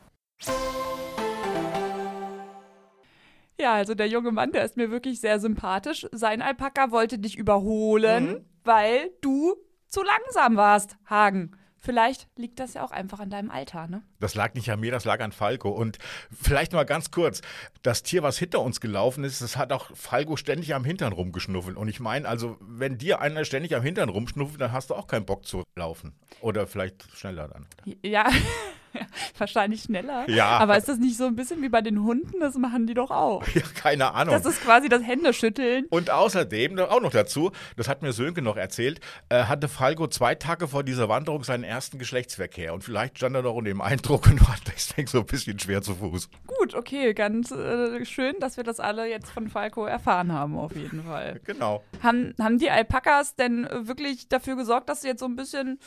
Ja, 3.59 3.73
also 3.73 3.95
der 3.95 4.07
junge 4.07 4.31
Mann, 4.31 4.51
der 4.51 4.65
ist 4.65 4.77
mir 4.77 4.91
wirklich 4.91 5.21
sehr 5.21 5.39
sympathisch. 5.39 6.07
Sein 6.11 6.41
Alpaka 6.41 6.91
wollte 6.91 7.19
dich 7.19 7.37
überholen, 7.37 8.27
mhm. 8.27 8.45
weil 8.63 9.11
du 9.21 9.55
zu 9.87 10.03
langsam 10.03 10.57
warst, 10.57 10.97
Hagen. 11.09 11.55
Vielleicht 11.85 12.27
liegt 12.35 12.59
das 12.59 12.73
ja 12.73 12.83
auch 12.83 12.89
einfach 12.89 13.19
an 13.19 13.29
deinem 13.29 13.51
Alter, 13.51 13.85
ne? 13.85 14.01
Das 14.19 14.33
lag 14.33 14.55
nicht 14.55 14.71
an 14.71 14.79
mir, 14.79 14.91
das 14.91 15.05
lag 15.05 15.19
an 15.19 15.31
Falco. 15.31 15.69
Und 15.69 15.99
vielleicht 16.31 16.73
mal 16.73 16.83
ganz 16.83 17.11
kurz: 17.11 17.41
Das 17.83 18.01
Tier, 18.01 18.23
was 18.23 18.39
hinter 18.39 18.61
uns 18.61 18.81
gelaufen 18.81 19.23
ist, 19.23 19.43
das 19.43 19.55
hat 19.55 19.71
auch 19.71 19.95
Falco 19.95 20.35
ständig 20.35 20.73
am 20.73 20.83
Hintern 20.83 21.13
rumgeschnuffelt. 21.13 21.77
Und 21.77 21.87
ich 21.87 21.99
meine, 21.99 22.27
also, 22.27 22.57
wenn 22.59 22.97
dir 22.97 23.21
einer 23.21 23.45
ständig 23.45 23.75
am 23.75 23.83
Hintern 23.83 24.09
rumschnuffelt, 24.09 24.59
dann 24.59 24.71
hast 24.71 24.89
du 24.89 24.95
auch 24.95 25.05
keinen 25.05 25.27
Bock 25.27 25.45
zu 25.45 25.63
laufen. 25.75 26.15
Oder 26.41 26.65
vielleicht 26.65 27.07
schneller 27.15 27.49
dann. 27.49 27.67
Ja, 28.01 28.31
Wahrscheinlich 29.37 29.83
schneller. 29.83 30.29
Ja. 30.29 30.57
Aber 30.57 30.77
ist 30.77 30.89
das 30.89 30.97
nicht 30.97 31.17
so 31.17 31.25
ein 31.25 31.35
bisschen 31.35 31.61
wie 31.61 31.69
bei 31.69 31.81
den 31.81 32.03
Hunden? 32.03 32.39
Das 32.39 32.55
machen 32.55 32.87
die 32.87 32.93
doch 32.93 33.11
auch. 33.11 33.43
Ja, 33.55 33.61
keine 33.73 34.13
Ahnung. 34.13 34.33
Das 34.33 34.45
ist 34.45 34.61
quasi 34.61 34.89
das 34.89 35.01
Händeschütteln. 35.01 35.85
Und 35.89 36.09
außerdem, 36.09 36.77
auch 36.77 36.99
noch 36.99 37.11
dazu, 37.11 37.51
das 37.77 37.87
hat 37.87 38.01
mir 38.01 38.11
Sönke 38.11 38.41
noch 38.41 38.57
erzählt, 38.57 38.99
äh, 39.29 39.43
hatte 39.43 39.69
Falco 39.69 40.07
zwei 40.07 40.35
Tage 40.35 40.67
vor 40.67 40.83
dieser 40.83 41.07
Wanderung 41.07 41.45
seinen 41.45 41.63
ersten 41.63 41.97
Geschlechtsverkehr. 41.97 42.73
Und 42.73 42.83
vielleicht 42.83 43.17
stand 43.17 43.33
er 43.33 43.43
noch 43.43 43.53
unter 43.55 43.69
dem 43.69 43.79
Eindruck 43.79 44.27
und 44.27 44.41
war 44.47 44.57
deswegen 44.67 45.07
so 45.07 45.19
ein 45.19 45.25
bisschen 45.25 45.57
schwer 45.57 45.81
zu 45.81 45.95
Fuß. 45.95 46.29
Gut, 46.47 46.75
okay, 46.75 47.13
ganz 47.13 47.51
äh, 47.51 48.03
schön, 48.03 48.35
dass 48.41 48.57
wir 48.57 48.65
das 48.65 48.81
alle 48.81 49.09
jetzt 49.09 49.31
von 49.31 49.47
Falco 49.47 49.85
erfahren 49.85 50.33
haben, 50.33 50.57
auf 50.57 50.75
jeden 50.75 51.03
Fall. 51.03 51.39
Genau. 51.45 51.81
Haben, 52.03 52.33
haben 52.39 52.57
die 52.57 52.69
Alpakas 52.69 53.35
denn 53.35 53.69
wirklich 53.71 54.27
dafür 54.27 54.57
gesorgt, 54.57 54.89
dass 54.89 55.01
sie 55.01 55.07
jetzt 55.07 55.19
so 55.19 55.25
ein 55.25 55.37
bisschen 55.37 55.79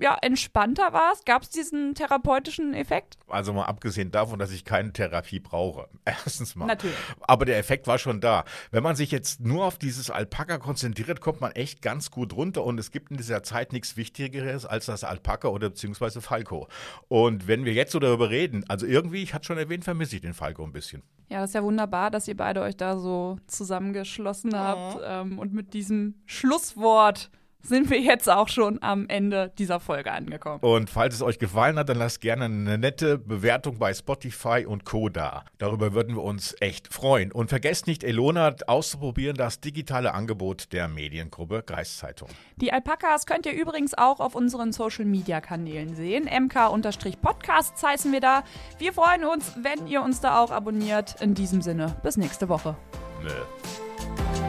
ja, 0.00 0.16
entspannter 0.22 0.92
warst? 0.92 1.26
Gab 1.26 1.42
es 1.42 1.50
diesen 1.50 1.94
therapeutischen 1.94 2.72
Effekt? 2.72 3.18
Also 3.26 3.52
mal 3.52 3.64
abgesehen 3.64 4.10
davon, 4.10 4.38
dass 4.38 4.52
ich 4.52 4.64
keine 4.64 4.92
Therapie 4.92 5.40
brauche. 5.40 5.88
Erstens 6.04 6.54
mal. 6.54 6.66
Natürlich. 6.66 6.96
Aber 7.20 7.44
der 7.44 7.58
Effekt 7.58 7.86
war 7.86 7.98
schon 7.98 8.20
da. 8.20 8.44
Wenn 8.70 8.82
man 8.82 8.96
sich 8.96 9.10
jetzt 9.10 9.40
nur 9.40 9.64
auf 9.64 9.78
dieses 9.78 10.10
Alpaka 10.10 10.58
konzentriert, 10.58 11.20
kommt 11.20 11.40
man 11.40 11.52
echt 11.52 11.82
ganz 11.82 12.10
gut 12.10 12.32
runter 12.32 12.64
und 12.64 12.78
es 12.78 12.90
gibt 12.90 13.10
in 13.10 13.16
dieser 13.16 13.42
Zeit 13.42 13.72
nichts 13.72 13.96
Wichtigeres 13.96 14.64
als 14.64 14.86
das 14.86 15.02
Alpaka 15.02 15.48
oder 15.48 15.70
beziehungsweise 15.70 16.20
Falco. 16.20 16.68
Und 17.08 17.48
wenn 17.48 17.64
wir 17.64 17.72
jetzt 17.72 17.92
so 17.92 17.98
darüber 17.98 18.30
reden, 18.30 18.64
also 18.68 18.86
irgendwie, 18.86 19.22
ich 19.22 19.34
hatte 19.34 19.46
schon 19.46 19.58
erwähnt, 19.58 19.84
vermisse 19.84 20.16
ich 20.16 20.22
den 20.22 20.34
Falco 20.34 20.62
ein 20.62 20.72
bisschen. 20.72 21.02
Ja, 21.28 21.40
das 21.40 21.50
ist 21.50 21.54
ja 21.54 21.62
wunderbar, 21.62 22.10
dass 22.10 22.26
ihr 22.28 22.36
beide 22.36 22.62
euch 22.62 22.76
da 22.76 22.96
so 22.96 23.38
zusammengeschlossen 23.46 24.56
habt 24.56 25.00
ähm, 25.04 25.38
und 25.38 25.52
mit 25.52 25.74
diesem 25.74 26.14
Schlusswort 26.24 27.30
sind 27.62 27.90
wir 27.90 28.00
jetzt 28.00 28.28
auch 28.30 28.48
schon 28.48 28.82
am 28.82 29.08
Ende 29.08 29.52
dieser 29.58 29.80
Folge 29.80 30.12
angekommen. 30.12 30.60
Und 30.60 30.88
falls 30.90 31.14
es 31.14 31.22
euch 31.22 31.38
gefallen 31.38 31.76
hat, 31.78 31.88
dann 31.88 31.98
lasst 31.98 32.20
gerne 32.20 32.46
eine 32.46 32.78
nette 32.78 33.18
Bewertung 33.18 33.78
bei 33.78 33.92
Spotify 33.92 34.64
und 34.66 34.84
Co. 34.84 35.08
da. 35.08 35.44
Darüber 35.58 35.92
würden 35.92 36.14
wir 36.14 36.22
uns 36.22 36.54
echt 36.60 36.92
freuen. 36.92 37.32
Und 37.32 37.48
vergesst 37.48 37.86
nicht, 37.86 38.04
Elona 38.04 38.54
auszuprobieren, 38.66 39.36
das 39.36 39.60
digitale 39.60 40.14
Angebot 40.14 40.72
der 40.72 40.88
Mediengruppe 40.88 41.62
Kreiszeitung. 41.62 42.28
Die 42.56 42.72
Alpakas 42.72 43.26
könnt 43.26 43.46
ihr 43.46 43.52
übrigens 43.52 43.94
auch 43.96 44.20
auf 44.20 44.34
unseren 44.34 44.72
Social 44.72 45.04
Media 45.04 45.40
Kanälen 45.40 45.94
sehen. 45.94 46.24
MK-Podcasts 46.24 47.82
heißen 47.82 48.12
wir 48.12 48.20
da. 48.20 48.44
Wir 48.78 48.92
freuen 48.92 49.24
uns, 49.24 49.54
wenn 49.62 49.86
ihr 49.86 50.02
uns 50.02 50.20
da 50.20 50.40
auch 50.40 50.50
abonniert. 50.50 51.20
In 51.20 51.34
diesem 51.34 51.62
Sinne, 51.62 51.96
bis 52.02 52.16
nächste 52.16 52.48
Woche. 52.48 52.76
Nö. 53.22 54.47